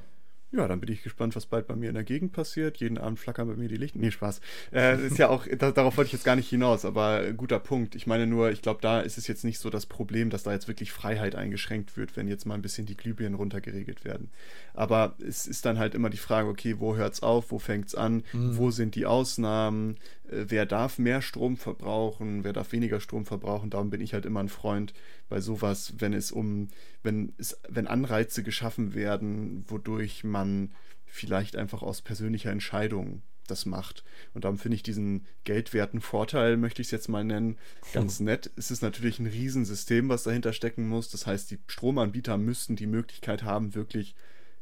[0.55, 2.77] Ja, dann bin ich gespannt, was bald bei mir in der Gegend passiert.
[2.77, 3.99] Jeden Abend flackern bei mir die Lichter.
[3.99, 4.43] Nee, Spaß.
[4.70, 7.95] Äh, ist ja auch, da, darauf wollte ich jetzt gar nicht hinaus, aber guter Punkt.
[7.95, 10.53] Ich meine nur, ich glaube, da ist es jetzt nicht so das Problem, dass da
[10.53, 14.31] jetzt wirklich Freiheit eingeschränkt wird, wenn jetzt mal ein bisschen die Glühbirnen runtergeregelt werden.
[14.75, 17.87] Aber es ist dann halt immer die Frage, okay, wo hört es auf, wo fängt
[17.87, 18.59] es an, mhm.
[18.59, 19.97] wo sind die Ausnahmen,
[20.33, 23.70] wer darf mehr Strom verbrauchen, wer darf weniger Strom verbrauchen.
[23.70, 24.95] Darum bin ich halt immer ein Freund
[25.28, 26.68] bei sowas, wenn es um,
[27.03, 30.72] wenn es, wenn Anreize geschaffen werden, wodurch man
[31.05, 34.05] vielleicht einfach aus persönlicher Entscheidung das macht.
[34.35, 37.59] Und darum finde ich diesen geldwerten Vorteil, möchte ich es jetzt mal nennen,
[37.93, 38.51] ganz nett.
[38.57, 41.11] Es ist natürlich ein Riesensystem, was dahinter stecken muss.
[41.11, 44.14] Das heißt, die Stromanbieter müssten die Möglichkeit haben, wirklich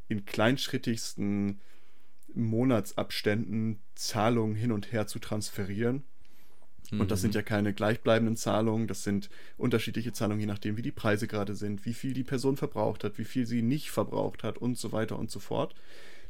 [0.09, 1.61] in kleinschrittigsten
[2.35, 6.03] Monatsabständen Zahlungen hin und her zu transferieren.
[6.91, 7.35] Und das sind mhm.
[7.37, 11.85] ja keine gleichbleibenden Zahlungen, das sind unterschiedliche Zahlungen, je nachdem, wie die Preise gerade sind,
[11.85, 15.17] wie viel die Person verbraucht hat, wie viel sie nicht verbraucht hat und so weiter
[15.17, 15.73] und so fort.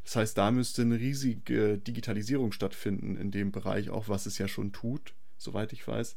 [0.04, 4.48] Das heißt, da müsste eine riesige Digitalisierung stattfinden in dem Bereich, auch was es ja
[4.48, 6.16] schon tut, soweit ich weiß.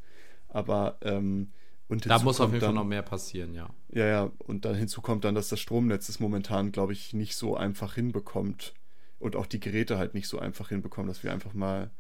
[0.49, 1.49] Aber ähm,
[1.89, 3.69] und da muss auf jeden Fall noch mehr passieren, ja.
[3.93, 7.37] Ja, ja, und dann hinzu kommt dann, dass das Stromnetz es momentan, glaube ich, nicht
[7.37, 8.75] so einfach hinbekommt,
[9.25, 11.91] und auch die Geräte halt nicht so einfach hinbekommen, dass wir einfach mal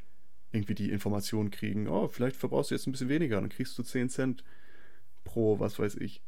[0.53, 3.83] irgendwie die Information kriegen, oh, vielleicht verbrauchst du jetzt ein bisschen weniger, dann kriegst du
[3.83, 4.45] 10 Cent
[5.25, 6.23] pro, was weiß ich.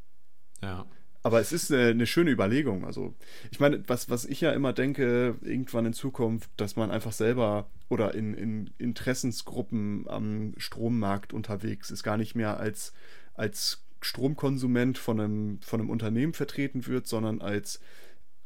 [0.63, 0.87] Ja.
[1.21, 2.83] Aber es ist eine, eine, schöne Überlegung.
[2.83, 3.13] Also,
[3.51, 7.69] ich meine, was, was ich ja immer denke, irgendwann in Zukunft, dass man einfach selber
[7.89, 12.91] oder in, in Interessensgruppen am Strommarkt unterwegs ist, gar nicht mehr als,
[13.35, 17.81] als Stromkonsument von einem, von einem Unternehmen vertreten wird, sondern als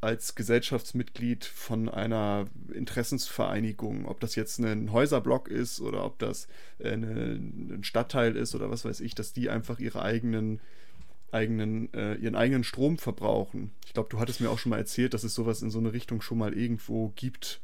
[0.01, 6.47] als Gesellschaftsmitglied von einer Interessensvereinigung, ob das jetzt ein Häuserblock ist oder ob das
[6.79, 10.59] äh, eine, ein Stadtteil ist oder was weiß ich, dass die einfach ihre eigenen
[11.31, 13.71] eigenen, äh, ihren eigenen Strom verbrauchen.
[13.85, 15.93] Ich glaube, du hattest mir auch schon mal erzählt, dass es sowas in so eine
[15.93, 17.61] Richtung schon mal irgendwo gibt.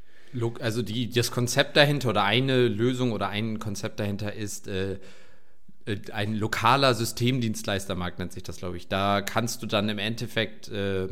[0.59, 4.99] Also die, das Konzept dahinter oder eine Lösung oder ein Konzept dahinter ist äh,
[5.85, 8.87] äh ein lokaler Systemdienstleistermarkt, nennt sich das, glaube ich.
[8.87, 11.07] Da kannst du dann im Endeffekt äh,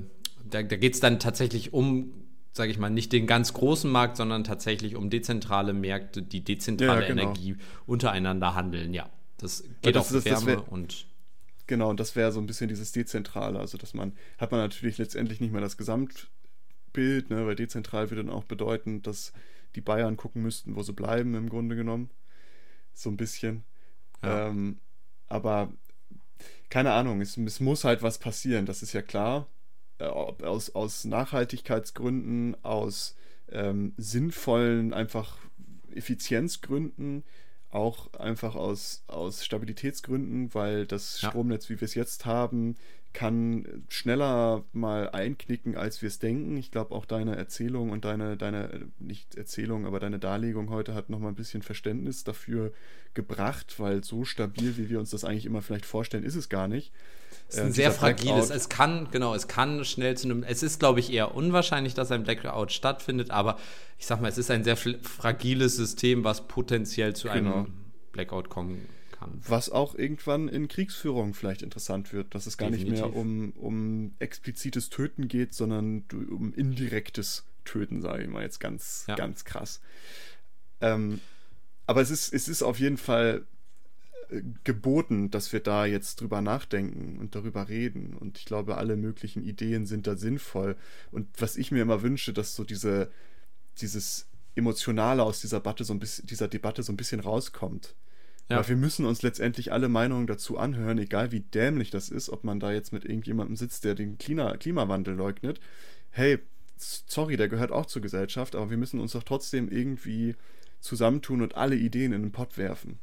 [0.46, 2.14] da, da geht es dann tatsächlich um,
[2.52, 7.02] sage ich mal, nicht den ganz großen Markt, sondern tatsächlich um dezentrale Märkte, die dezentrale
[7.02, 7.22] ja, genau.
[7.24, 8.94] Energie untereinander handeln.
[8.94, 11.08] Ja, das geht das, auf das, Wärme wär, und
[11.68, 13.60] Genau, und das wäre so ein bisschen dieses Dezentrale.
[13.60, 18.24] Also, dass man, hat man natürlich letztendlich nicht mehr das Gesamtbild, ne, weil dezentral würde
[18.24, 19.34] dann auch bedeuten, dass
[19.76, 22.10] die Bayern gucken müssten, wo sie bleiben, im Grunde genommen.
[22.94, 23.64] So ein bisschen.
[24.24, 24.48] Ja.
[24.48, 24.78] Ähm,
[25.28, 25.74] aber
[26.70, 29.48] keine Ahnung, es, es, muss halt was passieren, das ist ja klar.
[29.98, 33.16] Äh, aus, aus Nachhaltigkeitsgründen, aus
[33.50, 35.38] ähm, sinnvollen, einfach
[35.94, 37.24] Effizienzgründen,
[37.70, 41.30] auch einfach aus, aus Stabilitätsgründen, weil das ja.
[41.30, 42.76] Stromnetz, wie wir es jetzt haben,
[43.14, 46.58] kann schneller mal einknicken, als wir es denken.
[46.58, 51.10] Ich glaube, auch deine Erzählung und deine, deine, nicht Erzählung, aber deine Darlegung heute hat
[51.10, 52.74] nochmal ein bisschen Verständnis dafür
[53.14, 56.68] gebracht, weil so stabil, wie wir uns das eigentlich immer vielleicht vorstellen, ist es gar
[56.68, 56.92] nicht.
[57.48, 60.64] Es ist ein äh, sehr fragiles, es kann, genau, es kann schnell zu einem, es
[60.64, 63.58] ist, glaube ich, eher unwahrscheinlich, dass ein Blackout stattfindet, aber
[63.98, 67.54] ich sag mal, es ist ein sehr fragiles System, was potenziell zu genau.
[67.54, 67.74] einem
[68.12, 69.42] Blackout kommen kann.
[69.48, 72.94] Was auch irgendwann in Kriegsführung vielleicht interessant wird, dass es gar Definitiv.
[72.94, 78.60] nicht mehr um, um explizites Töten geht, sondern um indirektes Töten, sage ich mal jetzt
[78.60, 79.16] ganz, ja.
[79.16, 79.82] ganz krass.
[80.82, 81.20] Ähm,
[81.88, 83.55] aber es ist, es ist auf jeden Fall äh,
[84.64, 88.16] geboten, dass wir da jetzt drüber nachdenken und darüber reden.
[88.16, 90.76] Und ich glaube, alle möglichen Ideen sind da sinnvoll.
[91.12, 93.12] Und was ich mir immer wünsche, dass so diese,
[93.80, 97.96] dieses Emotionale aus dieser Debatte so ein bisschen, dieser Debatte so ein bisschen rauskommt.
[98.50, 98.58] Ja.
[98.58, 102.44] Weil wir müssen uns letztendlich alle Meinungen dazu anhören, egal wie dämlich das ist, ob
[102.44, 105.60] man da jetzt mit irgendjemandem sitzt, der den Klima Klimawandel leugnet.
[106.12, 106.40] Hey,
[106.78, 110.36] sorry, der gehört auch zur Gesellschaft, aber wir müssen uns doch trotzdem irgendwie
[110.80, 113.00] zusammentun und alle Ideen in den Pott werfen.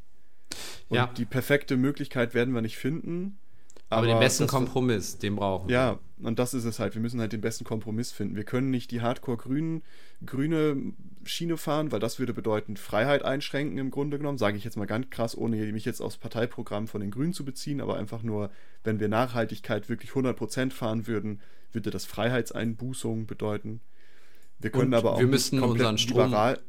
[0.92, 1.06] Und ja.
[1.06, 3.38] die perfekte Möglichkeit werden wir nicht finden.
[3.88, 5.74] Aber, aber den besten Kompromiss, den brauchen wir.
[5.74, 6.94] Ja, und das ist es halt.
[6.94, 8.36] Wir müssen halt den besten Kompromiss finden.
[8.36, 9.80] Wir können nicht die Hardcore-grüne
[11.24, 14.36] Schiene fahren, weil das würde bedeuten, Freiheit einschränken im Grunde genommen.
[14.36, 17.46] Sage ich jetzt mal ganz krass, ohne mich jetzt aufs Parteiprogramm von den Grünen zu
[17.46, 18.50] beziehen, aber einfach nur,
[18.84, 21.40] wenn wir Nachhaltigkeit wirklich 100% fahren würden,
[21.72, 23.80] würde das Freiheitseinbußungen bedeuten.
[24.58, 26.60] Wir können und aber auch wir müssen unseren Strom, liberal,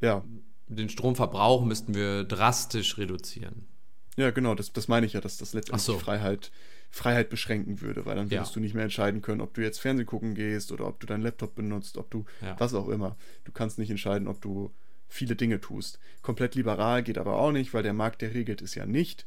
[0.00, 0.24] ja.
[0.68, 3.66] Den Stromverbrauch müssten wir drastisch reduzieren.
[4.16, 5.98] Ja, genau, das, das meine ich ja, dass das letztendlich so.
[5.98, 6.50] Freiheit,
[6.90, 8.54] Freiheit beschränken würde, weil dann würdest ja.
[8.54, 11.22] du nicht mehr entscheiden können, ob du jetzt Fernsehen gucken gehst oder ob du deinen
[11.22, 12.58] Laptop benutzt, ob du ja.
[12.58, 13.16] was auch immer.
[13.44, 14.72] Du kannst nicht entscheiden, ob du
[15.08, 15.98] viele Dinge tust.
[16.22, 19.26] Komplett liberal geht aber auch nicht, weil der Markt, der regelt es ja nicht.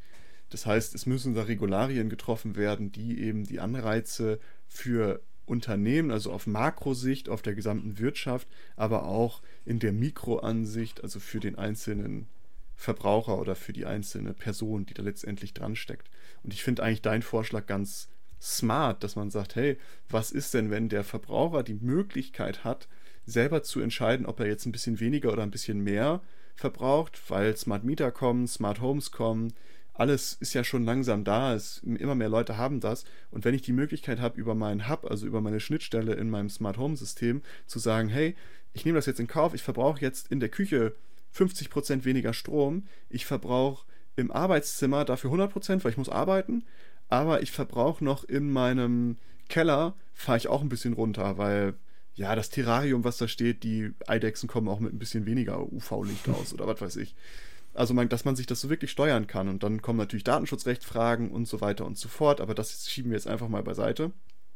[0.49, 6.31] Das heißt, es müssen da Regularien getroffen werden, die eben die Anreize für Unternehmen, also
[6.31, 12.27] auf Makrosicht, auf der gesamten Wirtschaft, aber auch in der Mikroansicht, also für den einzelnen
[12.75, 16.09] Verbraucher oder für die einzelne Person, die da letztendlich dran steckt.
[16.43, 18.07] Und ich finde eigentlich deinen Vorschlag ganz
[18.41, 19.77] smart, dass man sagt, hey,
[20.07, 22.87] was ist denn, wenn der Verbraucher die Möglichkeit hat,
[23.25, 26.21] selber zu entscheiden, ob er jetzt ein bisschen weniger oder ein bisschen mehr
[26.55, 29.53] verbraucht, weil Smart Meter kommen, Smart Homes kommen,
[29.99, 33.03] alles ist ja schon langsam da, es, immer mehr Leute haben das.
[33.31, 36.49] Und wenn ich die Möglichkeit habe, über meinen Hub, also über meine Schnittstelle in meinem
[36.49, 38.35] Smart Home System, zu sagen, hey,
[38.73, 40.93] ich nehme das jetzt in Kauf, ich verbrauche jetzt in der Küche
[41.35, 42.85] 50% weniger Strom.
[43.09, 43.85] Ich verbrauche
[44.15, 46.63] im Arbeitszimmer dafür 100%, weil ich muss arbeiten.
[47.09, 49.17] Aber ich verbrauche noch in meinem
[49.49, 51.73] Keller, fahre ich auch ein bisschen runter, weil
[52.15, 56.29] ja, das Terrarium, was da steht, die Eidechsen kommen auch mit ein bisschen weniger UV-Licht
[56.39, 57.15] aus oder was weiß ich.
[57.79, 59.47] Also, man, dass man sich das so wirklich steuern kann.
[59.47, 62.41] Und dann kommen natürlich Datenschutzrechtfragen und so weiter und so fort.
[62.41, 64.11] Aber das schieben wir jetzt einfach mal beiseite.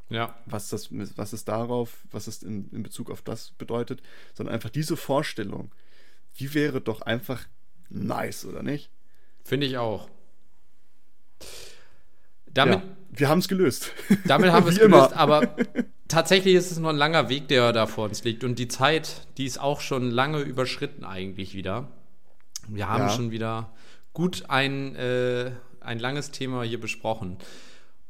[0.10, 0.36] Ja.
[0.46, 4.02] Was, das, was es darauf, was es in, in Bezug auf das bedeutet,
[4.34, 5.72] sondern einfach diese Vorstellung,
[6.38, 7.46] die wäre doch einfach
[7.90, 8.90] nice, oder nicht?
[9.46, 10.10] Finde ich auch.
[12.48, 13.94] Damit, ja, wir haben es gelöst.
[14.26, 15.16] Damit haben wir es gelöst, immer.
[15.16, 15.56] aber
[16.10, 18.44] tatsächlich ist es nur ein langer Weg, der da vor uns liegt.
[18.44, 21.90] Und die Zeit, die ist auch schon lange überschritten eigentlich wieder.
[22.68, 23.10] Wir haben ja.
[23.10, 23.74] schon wieder
[24.14, 27.38] gut ein, äh, ein langes Thema hier besprochen.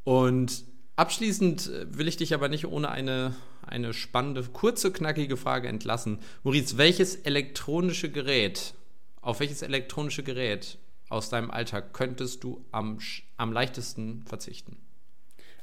[0.04, 0.64] Und
[0.96, 3.34] abschließend will ich dich aber nicht ohne eine
[3.68, 6.20] eine spannende, kurze, knackige Frage entlassen.
[6.44, 8.74] Maurice, welches elektronische Gerät,
[9.22, 10.78] auf welches elektronische Gerät
[11.10, 13.00] aus deinem Alltag könntest du am,
[13.38, 14.78] am leichtesten verzichten?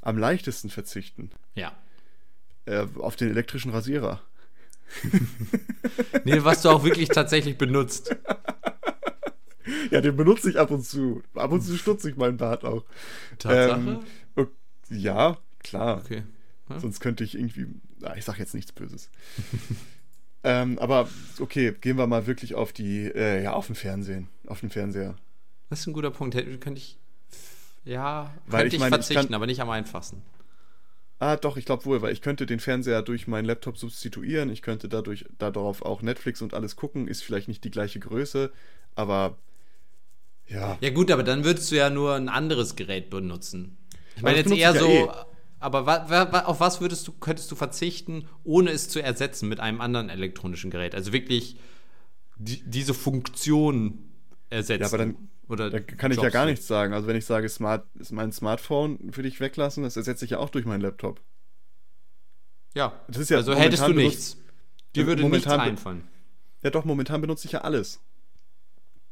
[0.00, 1.30] Am leichtesten verzichten?
[1.54, 1.72] Ja.
[2.64, 4.20] Äh, auf den elektrischen Rasierer.
[6.24, 8.16] nee, was du auch wirklich tatsächlich benutzt.
[9.90, 11.22] Ja, den benutze ich ab und zu.
[11.34, 12.84] Ab und zu stutze ich meinen Bart auch.
[13.38, 14.00] Tatsache?
[14.36, 14.48] Ähm,
[14.90, 15.98] ja, klar.
[15.98, 16.22] Okay.
[16.78, 17.66] Sonst könnte ich irgendwie.
[18.02, 19.10] Ah, ich sag jetzt nichts Böses.
[20.44, 21.08] ähm, aber
[21.40, 25.16] okay, gehen wir mal wirklich auf die, äh, ja, auf den Fernsehen, auf den Fernseher.
[25.68, 26.34] Das ist ein guter Punkt.
[26.60, 26.98] Könnte ich,
[27.84, 30.22] ja, weil könnte ich, meine, verzichten, ich kann, aber nicht am einfachsten.
[31.18, 34.48] Ah, doch, ich glaube wohl, weil ich könnte den Fernseher durch meinen Laptop substituieren.
[34.48, 37.08] Ich könnte dadurch darauf auch Netflix und alles gucken.
[37.08, 38.50] Ist vielleicht nicht die gleiche Größe,
[38.94, 39.36] aber
[40.50, 40.76] ja.
[40.80, 43.78] Ja gut, aber dann würdest du ja nur ein anderes Gerät benutzen.
[44.16, 45.08] Ich meine jetzt eher so eh.
[45.60, 49.60] Aber wa, wa, auf was würdest du, könntest du verzichten, ohne es zu ersetzen mit
[49.60, 50.94] einem anderen elektronischen Gerät?
[50.94, 51.56] Also wirklich
[52.38, 54.10] die, diese Funktion
[54.48, 54.80] ersetzen.
[54.80, 55.16] Ja, aber dann,
[55.48, 56.94] Oder dann kann ich ja gar nichts sagen.
[56.94, 60.38] Also wenn ich sage, Smart, ist mein Smartphone würde ich weglassen, das ersetze ich ja
[60.38, 61.20] auch durch meinen Laptop.
[62.74, 64.38] Ja, ja also hättest du nichts.
[64.94, 66.04] Dir würde nichts einfallen.
[66.62, 68.00] Ja doch, momentan benutze ich ja alles.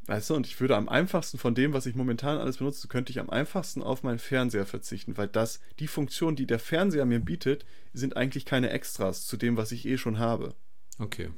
[0.09, 3.13] Weißt du, und ich würde am einfachsten von dem, was ich momentan alles benutze, könnte
[3.13, 7.21] ich am einfachsten auf meinen Fernseher verzichten, weil das, die Funktion, die der Fernseher mir
[7.21, 10.55] bietet, sind eigentlich keine Extras zu dem, was ich eh schon habe.
[10.99, 11.29] Okay.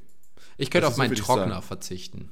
[0.55, 2.29] Ich könnte auf meinen so, Trockner verzichten.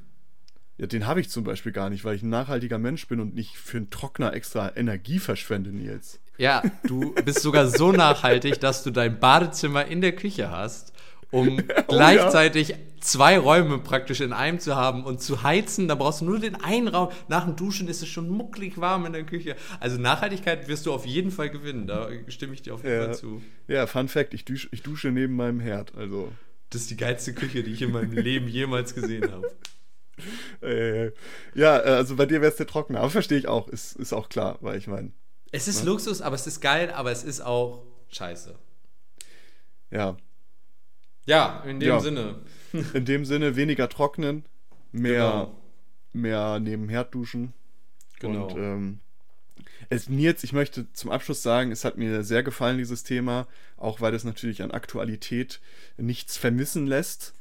[0.77, 3.35] Ja, den habe ich zum Beispiel gar nicht, weil ich ein nachhaltiger Mensch bin und
[3.35, 6.21] nicht für einen Trockner extra Energie verschwende, Nils.
[6.37, 10.93] Ja, du bist sogar so nachhaltig, dass du dein Badezimmer in der Küche hast
[11.31, 12.75] um oh, gleichzeitig ja.
[13.01, 15.87] zwei Räume praktisch in einem zu haben und zu heizen.
[15.87, 17.09] Da brauchst du nur den einen Raum.
[17.27, 19.55] Nach dem Duschen ist es schon mucklig warm in der Küche.
[19.79, 21.87] Also Nachhaltigkeit wirst du auf jeden Fall gewinnen.
[21.87, 23.05] Da stimme ich dir auf jeden ja.
[23.05, 23.41] Fall zu.
[23.67, 25.95] Ja, Fun Fact: ich dusche, ich dusche neben meinem Herd.
[25.95, 26.31] Also.
[26.69, 29.51] Das ist die geilste Küche, die ich in meinem Leben jemals gesehen habe.
[30.61, 31.13] Äh,
[31.55, 32.99] ja, also bei dir wäre es der Trockner.
[32.99, 33.69] Aber verstehe ich auch.
[33.69, 35.13] Ist, ist auch klar, weil ich meine.
[35.53, 35.91] Es ist ne?
[35.91, 38.53] Luxus, aber es ist geil, aber es ist auch scheiße.
[39.91, 40.17] Ja,
[41.29, 41.99] ja, in dem ja.
[41.99, 42.35] Sinne.
[42.93, 44.45] In dem Sinne weniger trocknen,
[44.91, 45.55] mehr, genau.
[46.13, 47.53] mehr neben Herd duschen.
[48.19, 48.47] Genau.
[48.47, 48.99] Und ähm,
[49.89, 53.47] es, Nils, ich möchte zum Abschluss sagen, es hat mir sehr gefallen, dieses Thema,
[53.77, 55.59] auch weil es natürlich an Aktualität
[55.97, 57.33] nichts vermissen lässt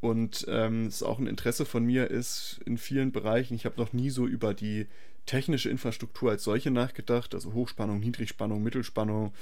[0.00, 3.54] und ähm, es auch ein Interesse von mir ist in vielen Bereichen.
[3.54, 4.86] Ich habe noch nie so über die
[5.24, 9.34] technische Infrastruktur als solche nachgedacht, also Hochspannung, Niedrigspannung, Mittelspannung,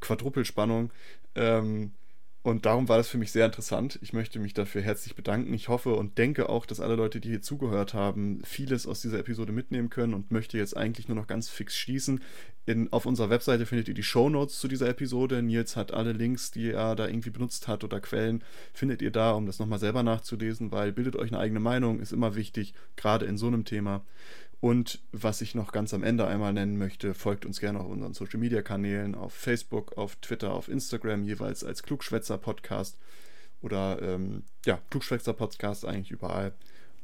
[0.00, 0.90] Quadrupelspannung.
[1.34, 1.92] Ähm,
[2.46, 3.98] und darum war das für mich sehr interessant.
[4.02, 5.52] Ich möchte mich dafür herzlich bedanken.
[5.52, 9.18] Ich hoffe und denke auch, dass alle Leute, die hier zugehört haben, vieles aus dieser
[9.18, 12.20] Episode mitnehmen können und möchte jetzt eigentlich nur noch ganz fix schließen.
[12.64, 15.42] In, auf unserer Webseite findet ihr die Show Notes zu dieser Episode.
[15.42, 19.32] Nils hat alle Links, die er da irgendwie benutzt hat oder Quellen, findet ihr da,
[19.32, 23.26] um das nochmal selber nachzulesen, weil bildet euch eine eigene Meinung, ist immer wichtig, gerade
[23.26, 24.04] in so einem Thema.
[24.60, 28.14] Und was ich noch ganz am Ende einmal nennen möchte, folgt uns gerne auf unseren
[28.14, 32.98] Social Media Kanälen, auf Facebook, auf Twitter, auf Instagram, jeweils als Klugschwätzer Podcast
[33.60, 36.52] oder ähm, ja, Klugschwätzer Podcast eigentlich überall.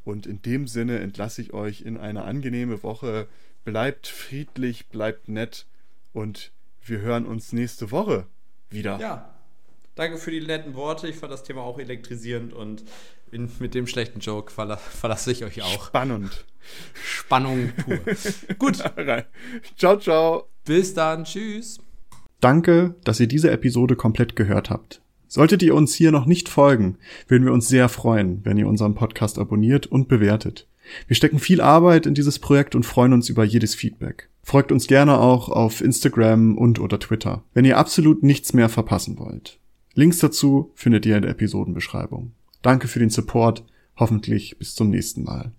[0.05, 3.29] Und in dem Sinne entlasse ich euch in eine angenehme Woche.
[3.65, 5.67] Bleibt friedlich, bleibt nett
[6.13, 6.53] und
[6.85, 8.27] wir hören uns nächste Woche
[8.71, 8.99] wieder.
[8.99, 9.35] Ja,
[9.95, 11.07] danke für die netten Worte.
[11.07, 12.83] Ich fand das Thema auch elektrisierend und
[13.33, 15.87] in, mit dem schlechten Joke verla verlasse ich euch auch.
[15.87, 16.45] Spannend.
[16.95, 17.99] Spannung pur.
[18.59, 18.83] Gut.
[19.77, 20.49] ciao, ciao.
[20.65, 21.25] Bis dann.
[21.25, 21.81] Tschüss.
[22.41, 25.01] Danke, dass ihr diese Episode komplett gehört habt.
[25.29, 28.95] Solltet ihr uns hier noch nicht folgen, würden wir uns sehr freuen, wenn ihr unseren
[28.95, 30.69] Podcast abonniert und bewertet.
[31.07, 34.29] Wir stecken viel Arbeit in dieses Projekt und freuen uns über jedes Feedback.
[34.43, 39.19] Folgt uns gerne auch auf Instagram und oder Twitter, wenn ihr absolut nichts mehr verpassen
[39.19, 39.59] wollt.
[39.95, 42.33] Links dazu findet ihr in der Episodenbeschreibung.
[42.63, 43.65] Danke für den Support.
[43.97, 45.53] Hoffentlich bis zum nächsten Mal.